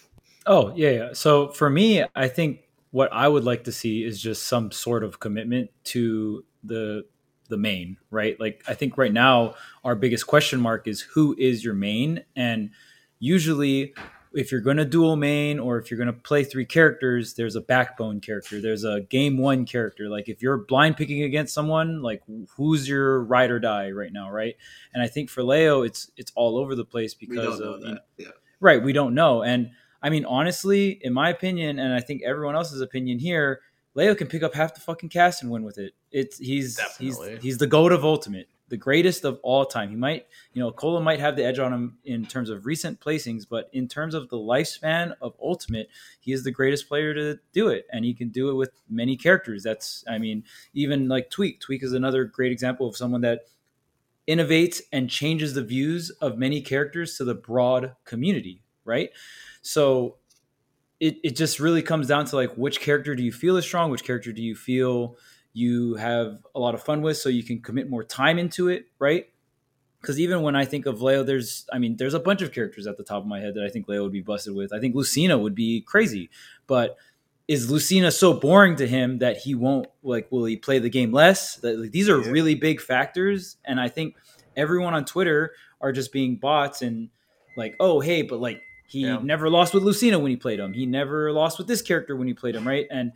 [0.45, 1.09] Oh yeah, yeah.
[1.13, 2.59] So for me, I think
[2.91, 7.05] what I would like to see is just some sort of commitment to the
[7.49, 8.39] the main, right?
[8.39, 12.71] Like I think right now our biggest question mark is who is your main and
[13.19, 13.93] usually
[14.33, 17.55] if you're going to dual main or if you're going to play three characters, there's
[17.55, 18.61] a backbone character.
[18.61, 20.09] There's a game one character.
[20.09, 22.21] Like if you're blind picking against someone, like
[22.55, 24.55] who's your ride or die right now, right?
[24.93, 27.99] And I think for Leo, it's it's all over the place because of you know,
[28.17, 28.27] yeah.
[28.59, 28.81] right.
[28.81, 29.71] We don't know, and
[30.01, 33.61] I mean, honestly, in my opinion, and I think everyone else's opinion here,
[33.97, 35.93] Leo can pick up half the fucking cast and win with it.
[36.11, 37.31] It's he's Definitely.
[37.31, 39.89] he's he's the goat of ultimate, the greatest of all time.
[39.89, 42.99] He might, you know, Cola might have the edge on him in terms of recent
[42.99, 45.89] placings, but in terms of the lifespan of ultimate,
[46.19, 49.17] he is the greatest player to do it, and he can do it with many
[49.17, 49.63] characters.
[49.63, 50.43] That's, I mean,
[50.75, 51.59] even like Tweek.
[51.59, 53.45] Tweek is another great example of someone that
[54.27, 59.09] innovates and changes the views of many characters to the broad community, right?
[59.63, 60.17] So
[60.99, 63.91] it, it just really comes down to like which character do you feel is strong,
[63.91, 65.17] which character do you feel
[65.53, 68.85] you have a lot of fun with, so you can commit more time into it,
[68.99, 69.25] right?
[70.01, 72.87] Because even when I think of Leo, there's I mean, there's a bunch of characters
[72.87, 74.73] at the top of my head that I think Leo would be busted with.
[74.73, 76.29] I think Lucina would be crazy,
[76.65, 76.97] but
[77.47, 80.31] is Lucina so boring to him that he won't like?
[80.31, 81.55] Will he play the game less?
[81.57, 82.29] That, like, these are yeah.
[82.29, 84.15] really big factors, and I think
[84.55, 87.09] everyone on Twitter are just being bots and
[87.55, 89.19] like, oh hey, but like he yeah.
[89.21, 90.73] never lost with Lucina when he played him.
[90.73, 92.87] He never lost with this character when he played him, right?
[92.89, 93.11] And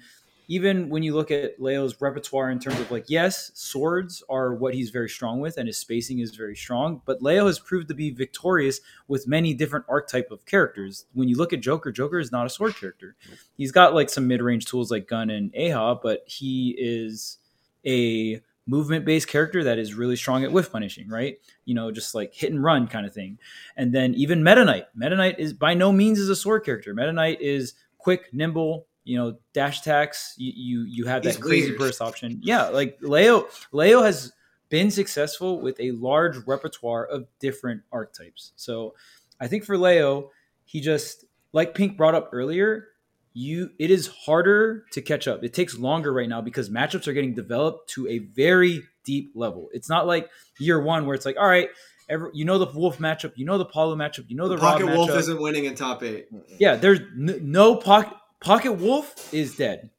[0.52, 4.74] even when you look at Leo's repertoire in terms of like, yes, swords are what
[4.74, 7.02] he's very strong with, and his spacing is very strong.
[7.06, 11.06] But Leo has proved to be victorious with many different archetype of characters.
[11.14, 13.16] When you look at Joker, Joker is not a sword character.
[13.56, 17.38] He's got like some mid range tools like gun and Eiha, but he is
[17.86, 21.38] a movement based character that is really strong at whiff punishing, right?
[21.66, 23.39] You know, just like hit and run kind of thing.
[23.76, 24.86] And then even Meta Knight.
[24.95, 26.93] Meta Knight is by no means is a sword character.
[26.93, 30.36] Meta Knight is quick, nimble, you know, dash attacks.
[30.38, 31.80] You you, you have that He's crazy weird.
[31.80, 32.39] burst option.
[32.43, 34.32] Yeah, like Leo Leo has
[34.70, 38.53] been successful with a large repertoire of different archetypes.
[38.55, 38.93] So
[39.39, 40.32] I think for Leo,
[40.64, 42.88] he just like Pink brought up earlier,
[43.34, 45.44] you it is harder to catch up.
[45.44, 49.70] It takes longer right now because matchups are getting developed to a very deep level.
[49.74, 50.30] It's not like
[50.60, 51.70] year one where it's like, all right,
[52.10, 54.62] every, you know the Wolf matchup, you know the Palu matchup, you know the, the
[54.62, 55.18] Pocket Rod Wolf matchup.
[55.18, 56.28] isn't winning in top eight.
[56.60, 59.90] Yeah, there's n- no pocket Pocket Wolf is dead.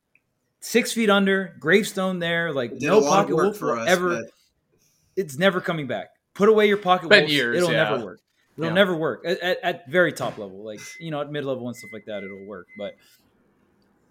[0.61, 4.17] Six feet under, gravestone there, like no Pocket Wolf for us, ever.
[4.17, 4.31] But...
[5.17, 6.11] It's never coming back.
[6.35, 7.31] Put away your Pocket Wolf.
[7.31, 7.85] It'll yeah.
[7.85, 8.21] never work.
[8.57, 8.75] It'll yeah.
[8.75, 11.77] never work at, at, at, very top level, like you know, at mid level and
[11.77, 12.23] stuff like that.
[12.23, 12.95] It'll work, but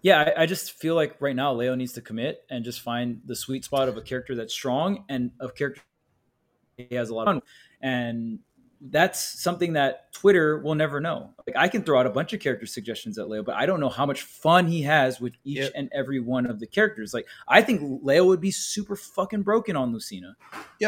[0.02, 3.20] yeah, I, I, just feel like right now Leo needs to commit and just find
[3.24, 5.80] the sweet spot of a character that's strong and of character
[6.76, 7.42] he has a lot of fun.
[7.80, 8.38] And
[8.80, 11.30] that's something that Twitter will never know.
[11.46, 13.78] Like I can throw out a bunch of character suggestions at Leo, but I don't
[13.78, 15.72] know how much fun he has with each yep.
[15.76, 17.14] and every one of the characters.
[17.14, 20.34] Like I think Leo would be super fucking broken on Lucina.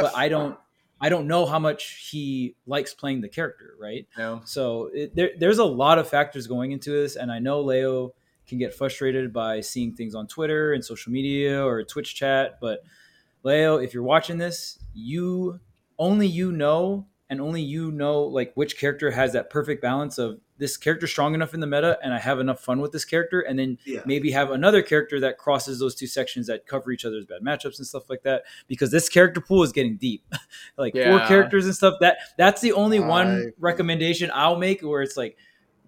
[0.02, 0.58] But I don't
[1.00, 4.08] I don't know how much he likes playing the character, right?
[4.16, 4.40] No.
[4.44, 8.14] So it, there, there's a lot of factors going into this, and I know Leo
[8.46, 12.58] can get frustrated by seeing things on Twitter and social media or Twitch chat.
[12.60, 12.82] But
[13.42, 15.60] Leo, if you're watching this, you
[15.98, 20.40] only you know and only you know like which character has that perfect balance of
[20.56, 23.40] this character strong enough in the meta and I have enough fun with this character
[23.40, 24.02] and then yeah.
[24.06, 27.78] maybe have another character that crosses those two sections that cover each other's bad matchups
[27.78, 30.24] and stuff like that because this character pool is getting deep
[30.76, 31.10] like yeah.
[31.10, 35.16] four characters and stuff that that's the only I, one recommendation I'll make where it's
[35.16, 35.36] like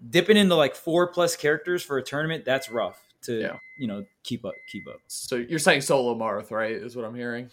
[0.09, 3.57] dipping into like four plus characters for a tournament that's rough to yeah.
[3.79, 7.15] you know keep up keep up so you're saying solo marth right is what I'm
[7.15, 7.49] hearing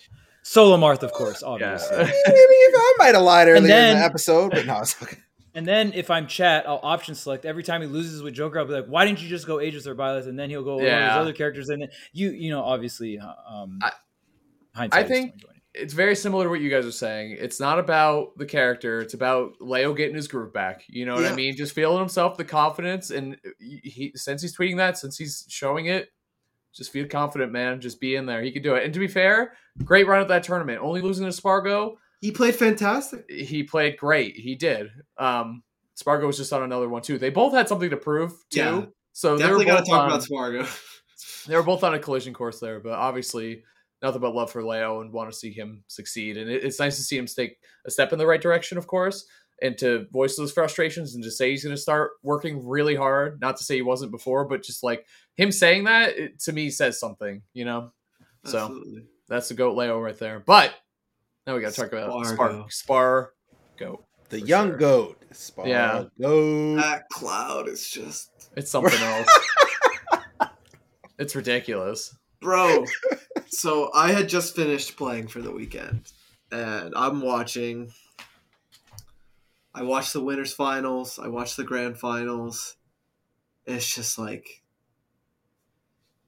[0.47, 1.97] Solo Marth, of course, obviously.
[1.97, 2.05] Yeah.
[2.27, 5.17] Maybe I might have lied earlier then, in the episode, but no, it's okay.
[5.57, 8.59] And then if I'm chat, I'll option select every time he loses with Joker.
[8.59, 10.81] I'll be like, "Why didn't you just go Aegis or Byleth?" And then he'll go
[10.81, 10.97] yeah.
[10.97, 13.79] over his other characters, and then you, you know, obviously, uh, um,
[14.75, 17.37] I, I think it's very similar to what you guys are saying.
[17.39, 20.85] It's not about the character; it's about Leo getting his groove back.
[20.89, 21.33] You know what yeah.
[21.33, 21.57] I mean?
[21.57, 26.11] Just feeling himself, the confidence, and he since he's tweeting that, since he's showing it,
[26.73, 27.81] just feel confident, man.
[27.81, 28.43] Just be in there.
[28.43, 28.85] He could do it.
[28.85, 29.55] And to be fair,
[29.85, 30.81] great run at that tournament.
[30.81, 31.99] Only losing to Spargo.
[32.21, 33.29] He played fantastic.
[33.29, 34.37] He played great.
[34.37, 34.91] He did.
[35.19, 35.63] Um,
[35.95, 37.19] Spargo was just on another one too.
[37.19, 38.61] They both had something to prove too.
[38.61, 40.67] Yeah, so definitely got to talk on, about Spargo.
[41.47, 43.65] they were both on a collision course there, but obviously
[44.05, 46.37] nothing but love for Leo and want to see him succeed.
[46.37, 48.87] And it, it's nice to see him take a step in the right direction, of
[48.87, 49.27] course,
[49.63, 53.41] and to voice those frustrations and to say he's going to start working really hard.
[53.41, 56.71] Not to say he wasn't before, but just like him saying that it, to me
[56.71, 57.93] says something, you know.
[58.45, 58.85] So
[59.27, 60.39] that's the goat Leo right there.
[60.39, 60.75] But
[61.47, 63.33] now we got to talk about Spark Spar
[63.79, 64.05] goat.
[64.29, 64.77] The young sure.
[64.77, 65.23] goat.
[65.33, 66.05] Spar yeah.
[66.21, 66.77] Goat.
[66.77, 69.29] That cloud is just it's something else.
[71.19, 72.15] it's ridiculous.
[72.45, 72.85] Bro.
[73.49, 76.13] So I had just finished playing for the weekend
[76.53, 77.93] and I'm watching
[79.75, 82.77] I watched the winners finals, I watched the grand finals.
[83.67, 84.63] It's just like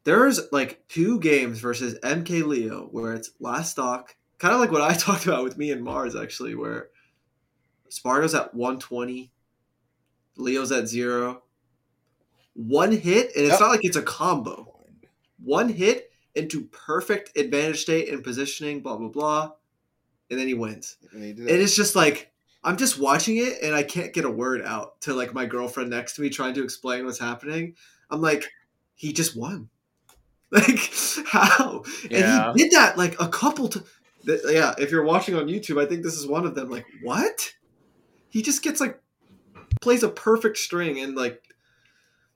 [0.05, 4.83] there's like two games versus MK Leo where it's last stock, kind of like what
[4.83, 6.89] I talked about with me and Marss actually, where
[7.89, 9.31] Spargo's at 120,
[10.37, 11.43] Leo's at zero.
[12.55, 13.61] One hit, and it's yep.
[13.61, 14.77] not like it's a combo.
[15.43, 16.06] One hit
[16.37, 19.53] into perfect advantage state and positioning, blah blah blah,
[20.31, 20.97] and then he wins.
[21.13, 22.33] And, he and it's just like
[22.63, 25.91] I'm just watching it and I can't get a word out to like my girlfriend
[25.91, 27.75] next to me trying to explain what's happening.
[28.11, 28.45] I'm like,
[28.95, 29.69] he just won.
[30.53, 30.79] Like
[31.27, 31.83] how?
[32.09, 32.51] Yeah.
[32.51, 33.85] And he did that like a couple to
[34.27, 36.71] yeah, if you're watching on YouTube, I think this is one of them.
[36.71, 37.53] Like, what?
[38.29, 39.01] He just gets like
[39.81, 41.43] plays a perfect string and like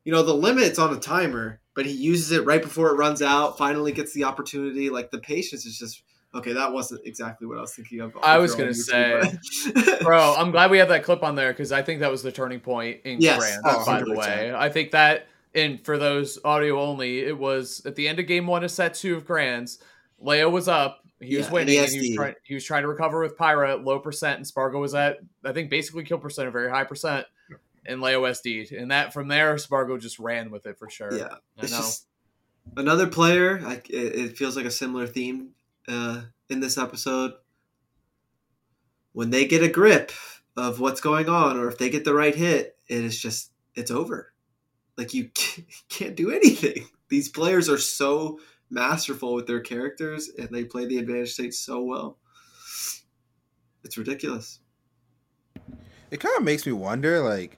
[0.05, 3.23] you know, the limit's on a timer, but he uses it right before it runs
[3.23, 4.91] out, finally gets the opportunity.
[4.91, 8.17] Like the patience is just Okay, that wasn't exactly what I was thinking of.
[8.23, 9.21] I was gonna say,
[10.03, 12.31] bro, I'm glad we have that clip on there because I think that was the
[12.31, 13.63] turning point in yes, Grand.
[13.65, 15.27] Oh, by the way, I think that,
[15.57, 18.95] and for those audio only, it was at the end of Game One of Set
[18.95, 19.81] Two of Grands.
[20.21, 21.01] Leo was up.
[21.19, 21.79] He was yeah, winning.
[21.79, 24.47] And he, was trying, he was trying to recover with Pyra at low percent, and
[24.47, 27.27] Spargo was at I think basically kill percent, a very high percent,
[27.87, 28.73] and Leo SD'd.
[28.73, 31.13] And that from there, Spargo just ran with it for sure.
[31.13, 31.89] Yeah, I know.
[32.77, 33.61] another player.
[33.61, 35.51] Like it, it feels like a similar theme
[35.89, 37.33] uh, in this episode,
[39.13, 40.13] when they get a grip
[40.57, 43.91] of what's going on, or if they get the right hit, it is just it's
[43.91, 44.33] over.
[44.97, 45.31] Like you
[45.89, 46.87] can't do anything.
[47.09, 48.39] These players are so
[48.71, 52.19] masterful with their characters, and they play the advantage state so well.
[53.83, 54.61] It's ridiculous.
[56.11, 57.57] It kind of makes me wonder, like,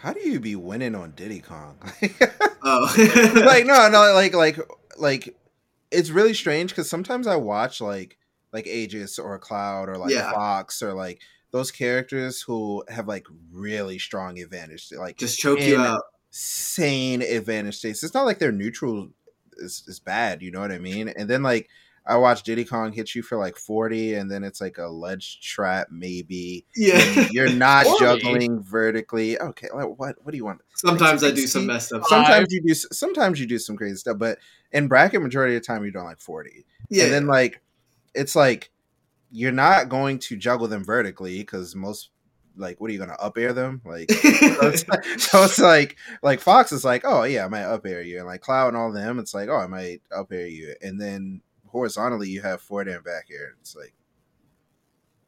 [0.00, 1.76] how do you be winning on Diddy Kong?
[2.62, 2.94] oh,
[3.46, 4.58] like no, no, like, like,
[4.96, 5.36] like
[5.90, 8.16] it's really strange because sometimes I watch like
[8.52, 10.32] like Aegis or Cloud or like yeah.
[10.32, 11.20] Fox or like
[11.50, 17.76] those characters who have like really strong advantage, like just choke you out, insane advantage
[17.76, 18.02] states.
[18.02, 19.08] It's not like their neutral
[19.56, 21.08] is, is bad, you know what I mean?
[21.08, 21.68] And then like
[22.08, 25.40] I watch Diddy Kong hit you for like 40 and then it's like a ledge
[25.42, 26.64] trap maybe.
[26.74, 27.28] Yeah.
[27.30, 29.38] You're not juggling vertically.
[29.38, 30.62] Okay, like what what do you want?
[30.74, 32.04] Sometimes like, I do some messed up.
[32.06, 34.38] Sometimes you do sometimes you do some crazy stuff, but
[34.72, 36.64] in bracket majority of the time you don't like 40.
[36.88, 37.04] Yeah.
[37.04, 37.60] And then like
[38.14, 38.70] it's like
[39.30, 42.08] you're not going to juggle them vertically because most
[42.56, 44.84] like what are you gonna up air them like so, it's,
[45.24, 48.26] so, it's, like like fox is like oh yeah i might up air you and
[48.26, 51.40] like cloud and all them it's like oh i might up air you and then
[51.70, 53.54] horizontally you have forward and back air.
[53.60, 53.94] It's like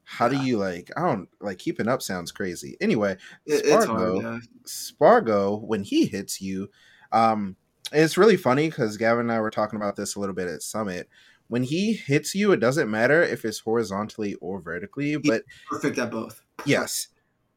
[0.05, 2.77] how do you like I don't like keeping up sounds crazy.
[2.81, 3.17] Anyway,
[3.47, 4.49] it, Spargo, hard, yeah.
[4.65, 6.69] Spargo, when he hits you,
[7.13, 7.57] um
[7.93, 10.63] it's really funny because Gavin and I were talking about this a little bit at
[10.63, 11.09] Summit.
[11.49, 16.11] When he hits you, it doesn't matter if it's horizontally or vertically, but perfect at
[16.11, 16.43] both.
[16.65, 17.09] Yes.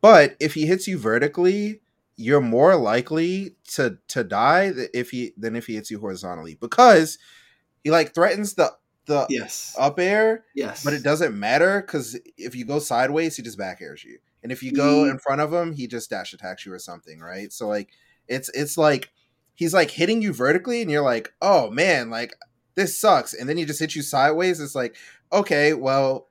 [0.02, 1.82] But if he hits you vertically,
[2.16, 7.18] you're more likely to to die if he than if he hits you horizontally because
[7.84, 8.74] he like threatens the
[9.06, 10.46] the yes up air.
[10.56, 14.20] Yes, but it doesn't matter because if you go sideways, he just back airs you,
[14.42, 17.20] and if you go in front of him, he just dash attacks you or something,
[17.20, 17.52] right?
[17.52, 17.90] So like,
[18.28, 19.12] it's it's like
[19.56, 22.34] he's like hitting you vertically, and you're like, oh man, like
[22.76, 24.60] this sucks, and then he just hits you sideways.
[24.60, 24.96] It's like,
[25.32, 26.30] okay, well,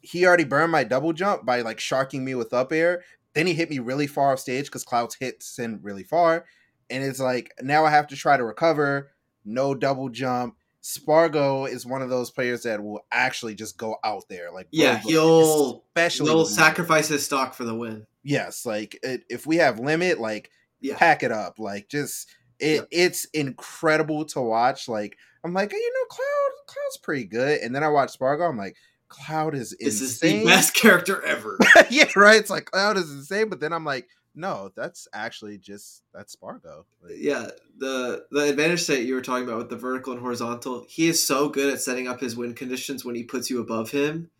[0.00, 3.04] he already burned my double jump by like sharking me with up air.
[3.34, 6.44] Then he hit me really far off stage because Cloud's hits in really far,
[6.90, 9.10] and it's like now I have to try to recover.
[9.44, 14.24] No double jump Spargo is one of those players that will actually just go out
[14.28, 14.50] there.
[14.52, 18.04] Like, yeah, he'll especially he'll sacrifice his stock for the win.
[18.24, 20.96] Yes, like it, if we have limit, like yeah.
[20.98, 21.60] pack it up.
[21.60, 22.28] Like, just
[22.58, 23.06] it, yeah.
[23.06, 24.88] it's incredible to watch.
[24.88, 28.42] Like, I'm like, you know, Cloud, Cloud's pretty good, and then I watch Spargo.
[28.42, 28.74] I'm like,
[29.08, 30.38] Cloud is this insane.
[30.38, 31.58] is the best character ever.
[31.90, 32.40] yeah, right.
[32.40, 36.86] It's like Cloud is insane, but then I'm like, no, that's actually just that's Spargo.
[37.02, 40.86] Like, yeah, the the advantage that you were talking about with the vertical and horizontal,
[40.88, 43.90] he is so good at setting up his win conditions when he puts you above
[43.90, 44.30] him,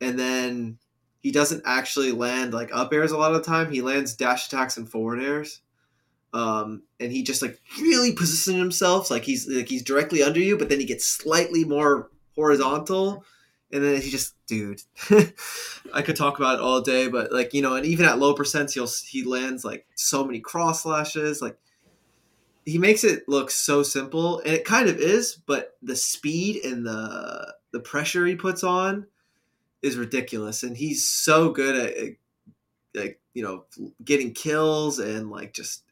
[0.00, 0.78] and then
[1.20, 3.70] he doesn't actually land like up airs a lot of the time.
[3.70, 5.60] He lands dash attacks and forward airs.
[6.34, 10.56] Um, and he just like really positions himself like he's like he's directly under you,
[10.56, 13.24] but then he gets slightly more horizontal
[13.72, 14.82] and then he just dude
[15.94, 18.34] i could talk about it all day but like you know and even at low
[18.34, 21.56] percents he'll he lands like so many cross slashes like
[22.64, 24.38] he makes it look so simple.
[24.40, 29.06] And it kind of is but the speed and the the pressure he puts on
[29.82, 30.62] is ridiculous.
[30.62, 32.14] And he's so good at
[32.94, 33.64] like you know
[34.04, 35.82] getting kills and like just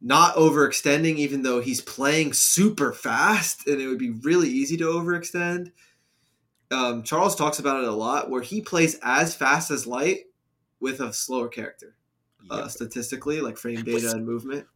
[0.00, 4.84] not overextending even though he's playing super fast and it would be really easy to
[4.84, 5.70] overextend
[6.74, 10.24] um, Charles talks about it a lot, where he plays as fast as light
[10.80, 11.94] with a slower character,
[12.50, 12.64] uh, yep.
[12.64, 14.66] uh, statistically, like frame data and movement.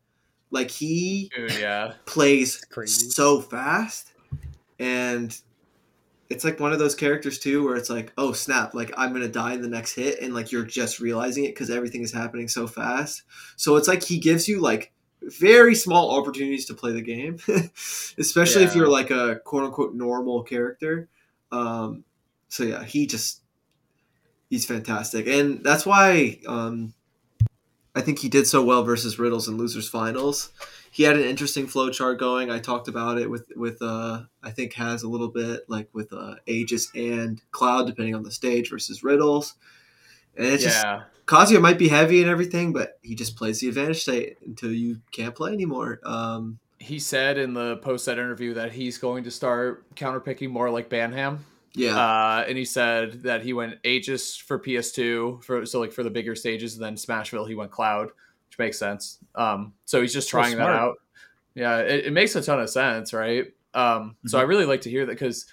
[0.50, 1.94] Like he Dude, yeah.
[2.06, 4.12] plays so fast,
[4.78, 5.38] and
[6.30, 9.28] it's like one of those characters too, where it's like, oh snap, like I'm gonna
[9.28, 12.48] die in the next hit, and like you're just realizing it because everything is happening
[12.48, 13.22] so fast.
[13.56, 14.92] So it's like he gives you like
[15.22, 17.38] very small opportunities to play the game,
[18.18, 18.68] especially yeah.
[18.68, 21.08] if you're like a quote unquote normal character.
[21.50, 22.04] Um,
[22.48, 23.42] so yeah, he just
[24.50, 26.94] he's fantastic, and that's why um,
[27.94, 30.50] I think he did so well versus Riddles and losers finals.
[30.90, 32.50] He had an interesting flow chart going.
[32.50, 36.12] I talked about it with with uh, I think has a little bit like with
[36.12, 39.54] uh, Aegis and Cloud depending on the stage versus Riddles,
[40.36, 40.68] and it's yeah.
[40.68, 44.72] just Kazuya might be heavy and everything, but he just plays the advantage state until
[44.72, 46.00] you can't play anymore.
[46.02, 50.70] Um, he said in the post set interview that he's going to start counterpicking more
[50.70, 51.38] like Banham.
[51.74, 51.96] Yeah.
[51.96, 56.10] Uh, and he said that he went Aegis for PS2 for so like for the
[56.10, 58.06] bigger stages, and then Smashville he went Cloud,
[58.48, 59.18] which makes sense.
[59.34, 60.96] Um, so he's just trying that out.
[61.54, 63.46] Yeah, it, it, makes a ton of sense, right?
[63.74, 64.28] Um, mm-hmm.
[64.28, 65.46] so I really like to hear that because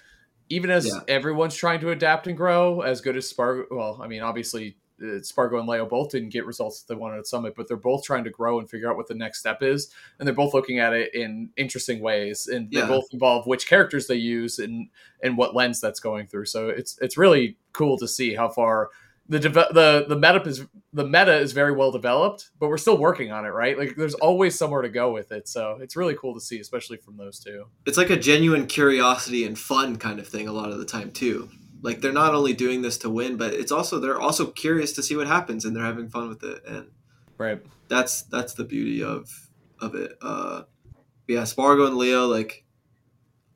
[0.48, 1.00] even as yeah.
[1.08, 5.20] everyone's trying to adapt and grow, as good as Spark, well, I mean, obviously Uh,
[5.22, 8.04] Spargo and Leo both didn't get results that they wanted at Summit, but they're both
[8.04, 10.78] trying to grow and figure out what the next step is, and they're both looking
[10.78, 12.82] at it in interesting ways, and yeah.
[12.82, 14.88] they both involve which characters they use and
[15.22, 16.46] and what lens that's going through.
[16.46, 18.90] So it's it's really cool to see how far
[19.28, 23.32] the the the meta is the meta is very well developed, but we're still working
[23.32, 23.76] on it, right?
[23.78, 26.96] Like there's always somewhere to go with it, so it's really cool to see, especially
[26.96, 27.64] from those two.
[27.86, 31.10] It's like a genuine curiosity and fun kind of thing a lot of the time
[31.10, 31.50] too.
[31.82, 35.02] Like they're not only doing this to win, but it's also they're also curious to
[35.02, 36.62] see what happens and they're having fun with it.
[36.66, 36.90] And
[37.38, 39.30] right, that's that's the beauty of
[39.80, 40.12] of it.
[40.20, 40.62] Uh,
[41.28, 42.26] yeah, Spargo and Leo.
[42.26, 42.64] Like,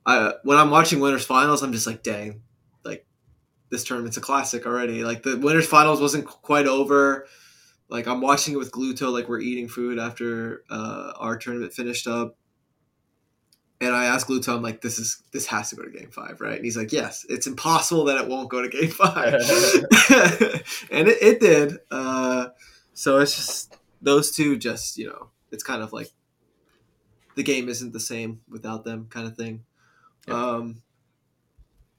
[0.05, 2.41] I when I'm watching winners finals, I'm just like, dang,
[2.83, 3.05] like
[3.69, 5.03] this tournament's a classic already.
[5.03, 7.27] Like the winners finals wasn't quite over.
[7.89, 12.07] Like I'm watching it with Gluto, like we're eating food after uh, our tournament finished
[12.07, 12.37] up
[13.81, 16.39] and I asked Gluto, I'm like, this is this has to go to game five,
[16.39, 16.55] right?
[16.55, 19.33] And he's like, yes, it's impossible that it won't go to game five.
[20.91, 21.79] and it, it did.
[21.89, 22.49] Uh,
[22.93, 26.11] so it's just those two just, you know, it's kind of like
[27.35, 29.63] the game isn't the same without them kind of thing.
[30.27, 30.35] Yeah.
[30.35, 30.83] Um,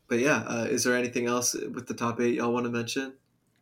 [0.06, 3.14] but yeah, uh, is there anything else with the top eight y'all want to mention?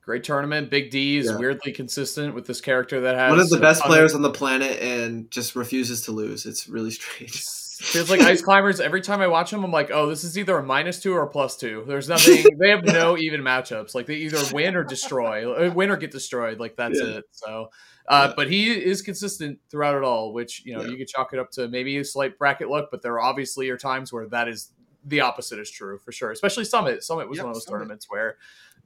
[0.02, 0.68] Great tournament.
[0.68, 1.38] Big D is yeah.
[1.38, 4.78] weirdly consistent with this character that has one of the best players on the planet
[4.80, 6.44] and just refuses to lose.
[6.44, 7.44] It's really strange.
[7.80, 8.78] Feels like Ice Climbers.
[8.78, 11.22] Every time I watch them, I'm like, oh, this is either a minus two or
[11.22, 11.84] a plus two.
[11.86, 12.44] There's nothing.
[12.58, 13.94] they have no even matchups.
[13.94, 16.60] Like they either win or destroy, uh, win or get destroyed.
[16.60, 17.16] Like that's yeah.
[17.16, 17.24] it.
[17.32, 17.70] So,
[18.06, 18.34] uh, yeah.
[18.36, 20.34] but he is consistent throughout it all.
[20.34, 20.90] Which you know yeah.
[20.90, 23.70] you could chalk it up to maybe a slight bracket luck, but there are obviously
[23.70, 24.72] are times where that is
[25.04, 26.30] the opposite is true for sure.
[26.30, 27.02] Especially Summit.
[27.02, 27.78] Summit was yep, one of those Summit.
[27.78, 28.36] tournaments where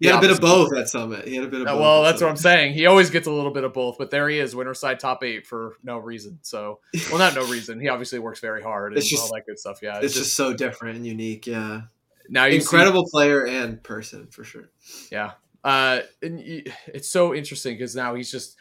[0.00, 1.26] he had a bit of both at Summit.
[1.26, 1.80] He had a bit of both.
[1.80, 2.74] Well, that's what I'm saying.
[2.74, 5.22] He always gets a little bit of both, but there he is, winner side top
[5.22, 6.38] eight for no reason.
[6.42, 6.80] So,
[7.10, 7.80] well, not no reason.
[7.80, 9.80] He obviously works very hard and just, all that good stuff.
[9.82, 11.46] Yeah, it's, it's just, just, so different and unique.
[11.46, 11.82] Yeah.
[12.28, 14.70] Now, incredible see, player and person for sure.
[15.12, 15.32] Yeah,
[15.62, 16.40] uh, and
[16.86, 18.56] it's so interesting because now he's just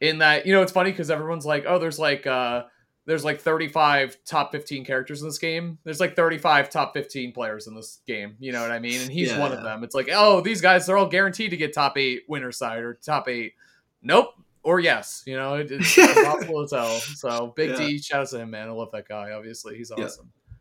[0.00, 0.46] in that.
[0.46, 2.64] You know, it's funny because everyone's like, "Oh, there's like." uh
[3.06, 5.78] there's like 35 top 15 characters in this game.
[5.84, 8.36] There's like 35 top 15 players in this game.
[8.38, 9.00] You know what I mean?
[9.00, 9.38] And he's yeah.
[9.38, 9.82] one of them.
[9.82, 12.94] It's like, oh, these guys, they're all guaranteed to get top eight winner side or
[12.94, 13.54] top eight.
[14.02, 14.34] Nope.
[14.62, 15.22] Or yes.
[15.26, 16.98] You know, it's impossible to tell.
[16.98, 17.76] So Big yeah.
[17.76, 18.68] D, shout out to him, man.
[18.68, 19.32] I love that guy.
[19.32, 20.30] Obviously, he's awesome.
[20.48, 20.56] Yeah.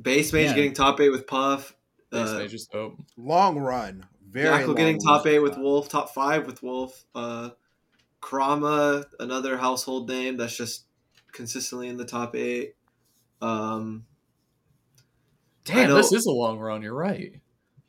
[0.00, 0.54] Base mage yeah.
[0.54, 1.74] getting top eight with Puff.
[2.10, 2.98] Base uh, mage is dope.
[3.16, 4.06] Long run.
[4.30, 5.88] Very Jakal getting top eight with Wolf.
[5.88, 7.04] Top five with Wolf.
[7.14, 7.50] Uh,
[8.22, 10.84] Kurama, another household name that's just
[11.32, 12.74] consistently in the top eight.
[13.40, 14.04] Um,
[15.64, 16.82] Damn, this is a long run.
[16.82, 17.40] You're right.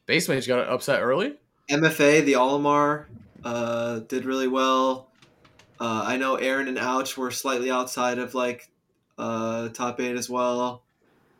[0.05, 1.35] Base mage got upset early.
[1.69, 3.05] MFA, the Olimar,
[3.43, 5.09] uh, did really well.
[5.79, 8.69] Uh, I know Aaron and Ouch were slightly outside of like
[9.17, 10.83] uh, top eight as well.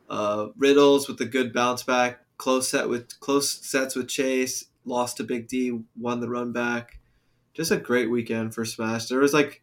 [0.09, 5.17] Uh, Riddles with a good bounce back, close set with close sets with Chase, lost
[5.17, 6.99] to Big D, won the run back.
[7.53, 9.07] Just a great weekend for Smash.
[9.07, 9.61] There was like,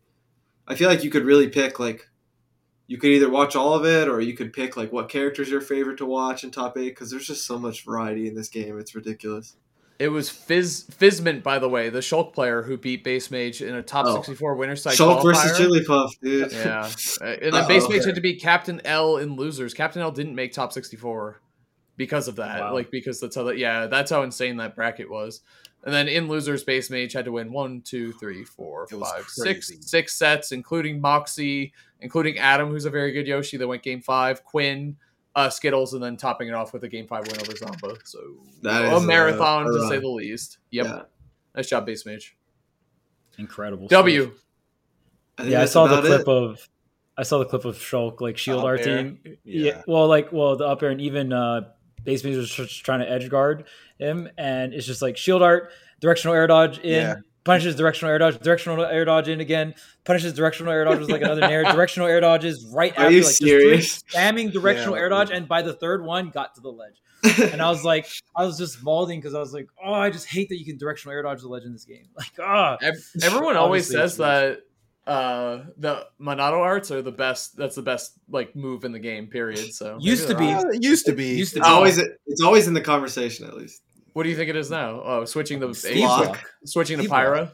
[0.68, 2.08] I feel like you could really pick like
[2.90, 5.60] you could either watch all of it or you could pick like what character's your
[5.60, 8.80] favorite to watch in top eight because there's just so much variety in this game.
[8.80, 9.54] It's ridiculous.
[10.00, 13.76] It was Fizz Fizzment, by the way, the Shulk player who beat Base Mage in
[13.76, 14.16] a top oh.
[14.16, 14.94] 64 winner side.
[14.94, 16.50] Shulk versus Jigglypuff, dude.
[16.50, 19.72] Yeah, uh, and then Base Mage had to beat Captain L in losers.
[19.72, 21.40] Captain L didn't make top 64
[21.96, 22.60] because of that.
[22.60, 22.74] Wow.
[22.74, 23.56] Like because that's how that.
[23.56, 25.42] Yeah, that's how insane that bracket was.
[25.84, 29.72] And then in losers, Base Mage had to win one, two, three, four, five, six,
[29.80, 34.44] six sets, including Moxie, including Adam, who's a very good Yoshi that went game five,
[34.44, 34.96] Quinn,
[35.36, 37.96] uh, Skittles, and then topping it off with a game five win over Zomba.
[38.04, 38.18] So
[38.62, 40.58] that a marathon a, a to say the least.
[40.70, 40.86] Yep.
[40.86, 41.02] Yeah.
[41.54, 42.36] Nice job, Base Mage.
[43.38, 43.88] Incredible.
[43.88, 44.32] W.
[45.38, 46.28] I yeah, I saw the clip it.
[46.28, 46.68] of
[47.16, 49.18] I saw the clip of Shulk like shield arting.
[49.24, 49.34] Yeah.
[49.44, 49.82] yeah.
[49.86, 51.70] Well, like well the up air and even uh
[52.04, 53.66] Base Mage was just trying to edge guard
[53.98, 55.70] him, and it's just like shield art,
[56.00, 57.14] directional air dodge in, yeah.
[57.44, 59.74] punishes directional air dodge, directional air dodge in again,
[60.04, 63.22] punishes directional air dodge was like another nair, directional air dodges right Are after, you
[63.22, 64.02] like serious?
[64.02, 67.02] spamming directional yeah, air dodge, and by the third one, got to the ledge.
[67.52, 70.26] and I was like, I was just balding because I was like, oh, I just
[70.26, 72.06] hate that you can directional air dodge the ledge in this game.
[72.16, 72.92] Like, ah, oh.
[73.22, 74.60] everyone always says that
[75.06, 79.26] uh the Monado arts are the best that's the best like move in the game
[79.26, 82.68] period so used to be uh, used to be used to be always it's always
[82.68, 83.82] in the conversation at least
[84.12, 86.44] what do you think it is now oh switching the block.
[86.64, 87.52] switching the Pyra,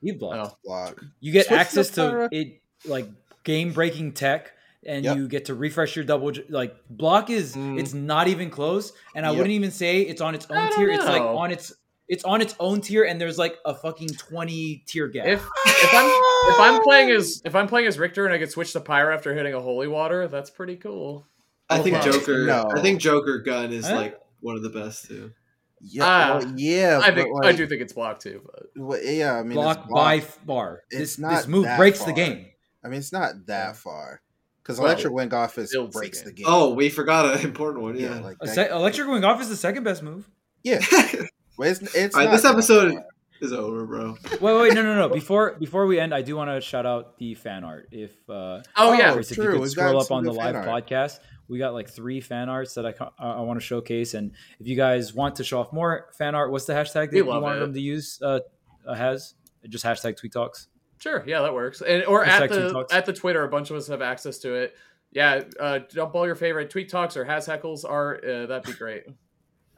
[0.00, 0.52] you block.
[0.52, 0.58] Oh.
[0.64, 3.08] block you get Switch access to it like
[3.44, 4.52] game breaking tech
[4.86, 5.16] and yep.
[5.16, 7.78] you get to refresh your double like block is mm.
[7.78, 9.36] it's not even close and i yep.
[9.36, 10.94] wouldn't even say it's on its own tier know.
[10.94, 11.72] it's like on its
[12.08, 15.26] it's on its own tier and there's like a fucking 20 tier gap.
[15.26, 16.06] If if I'm
[16.52, 19.14] if I'm playing as if I'm playing as Richter and I get switched to Pyra
[19.14, 21.26] after hitting a holy water, that's pretty cool.
[21.70, 22.70] I think Joker no.
[22.74, 23.94] I think Joker gun is huh?
[23.94, 25.32] like one of the best too.
[25.80, 27.00] Yeah, uh, well, yeah.
[27.02, 29.86] I think like, I do think it's block too, but well, yeah, I mean block,
[29.88, 30.82] block by far.
[30.90, 32.08] It's this, not this move breaks far.
[32.08, 32.46] the game.
[32.84, 34.22] I mean, it's not that far
[34.62, 36.46] because well, Electric Wind God Fist breaks the game.
[36.48, 37.96] Oh, we forgot an important one.
[37.96, 40.28] Yeah, yeah like se- Electric Wing Off is the second best move.
[40.64, 41.26] Yeah, Well,
[41.58, 43.02] it's, it's All right, this episode
[43.40, 44.16] is over, bro.
[44.40, 45.08] Wait, wait, no, no, no.
[45.08, 47.88] Before before we end, I do want to shout out the fan art.
[47.90, 49.52] If uh, oh yeah, if true.
[49.52, 50.66] you could scroll up on the live art.
[50.66, 54.14] podcast, we got like three fan arts that I I want to showcase.
[54.14, 57.16] And if you guys want to show off more fan art, what's the hashtag that
[57.16, 57.60] you want it.
[57.60, 58.20] them to use?
[58.22, 58.40] Uh,
[58.86, 59.34] uh, has
[59.68, 60.68] just hashtag Tweek Talks.
[60.98, 61.80] Sure, yeah, that works.
[61.80, 64.54] And or hashtag at the at the Twitter, a bunch of us have access to
[64.54, 64.74] it.
[65.10, 68.24] Yeah, uh, dump all your favorite tweek talks or has heckles art.
[68.24, 69.04] Uh, that'd be great.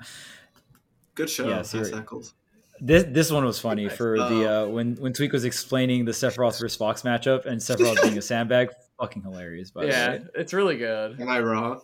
[1.15, 1.49] Good show.
[1.49, 1.63] Yeah,
[1.99, 2.35] Eccles.
[2.81, 6.59] This this one was funny for the uh, when when Tweek was explaining the Sephiroth
[6.59, 8.71] versus Fox matchup and Sephiroth being a sandbag.
[8.99, 11.21] Fucking hilarious, by yeah, it's really good.
[11.21, 11.81] Am I wrong?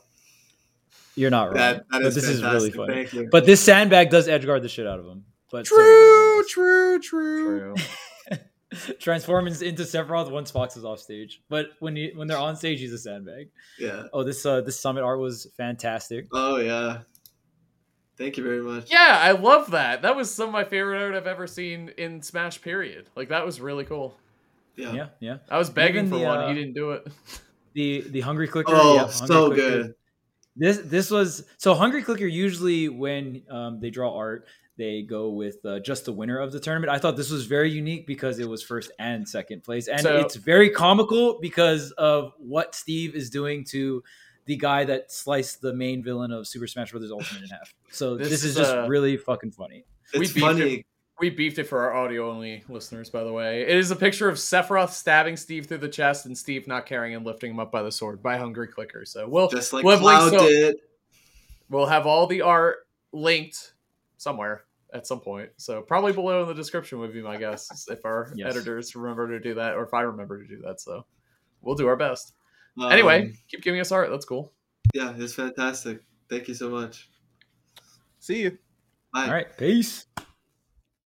[1.14, 1.54] You're not wrong.
[1.54, 2.70] That, that is but this fantastic.
[2.70, 3.28] is really funny.
[3.30, 5.24] But this sandbag does edge guard the shit out of him.
[5.50, 8.38] But true, true, true, true.
[8.98, 12.80] Transforms into Sephiroth once Fox is off stage, but when he, when they're on stage,
[12.80, 13.48] he's a sandbag.
[13.78, 14.04] Yeah.
[14.12, 16.26] Oh, this uh this summit art was fantastic.
[16.32, 16.98] Oh yeah,
[18.16, 18.90] Thank you very much.
[18.90, 20.02] Yeah, I love that.
[20.02, 22.60] That was some of my favorite art I've ever seen in Smash.
[22.62, 23.08] Period.
[23.14, 24.16] Like that was really cool.
[24.74, 25.06] Yeah, yeah.
[25.20, 25.36] yeah.
[25.50, 26.38] I was begging for one.
[26.38, 27.06] Uh, he didn't do it.
[27.74, 28.72] The the hungry clicker.
[28.74, 29.54] Oh, yeah, so clicker.
[29.56, 29.94] good.
[30.56, 32.26] This this was so hungry clicker.
[32.26, 34.46] Usually when um, they draw art,
[34.78, 36.90] they go with uh, just the winner of the tournament.
[36.90, 40.16] I thought this was very unique because it was first and second place, and so,
[40.20, 44.02] it's very comical because of what Steve is doing to
[44.46, 47.10] the guy that sliced the main villain of Super Smash Bros.
[47.10, 47.74] Ultimate in half.
[47.90, 49.84] So this, this is just uh, really fucking funny.
[50.12, 50.74] It's we funny.
[50.74, 50.86] It,
[51.18, 53.62] we beefed it for our audio only listeners, by the way.
[53.62, 57.14] It is a picture of Sephiroth stabbing Steve through the chest and Steve not carrying
[57.14, 59.04] and lifting him up by the sword by Hungry Clicker.
[59.06, 60.76] So we'll just like we'll Cloud links, did.
[61.70, 63.72] We'll have all the art linked
[64.18, 65.50] somewhere at some point.
[65.56, 68.54] So probably below in the description would be my guess if our yes.
[68.54, 70.80] editors remember to do that, or if I remember to do that.
[70.80, 71.06] So
[71.62, 72.34] we'll do our best.
[72.78, 74.10] Um, anyway, keep giving us art.
[74.10, 74.52] That's cool.
[74.94, 76.00] Yeah, it's fantastic.
[76.28, 77.08] Thank you so much.
[78.20, 78.58] See you.
[79.12, 79.26] Bye.
[79.26, 79.56] All right.
[79.56, 80.06] Peace.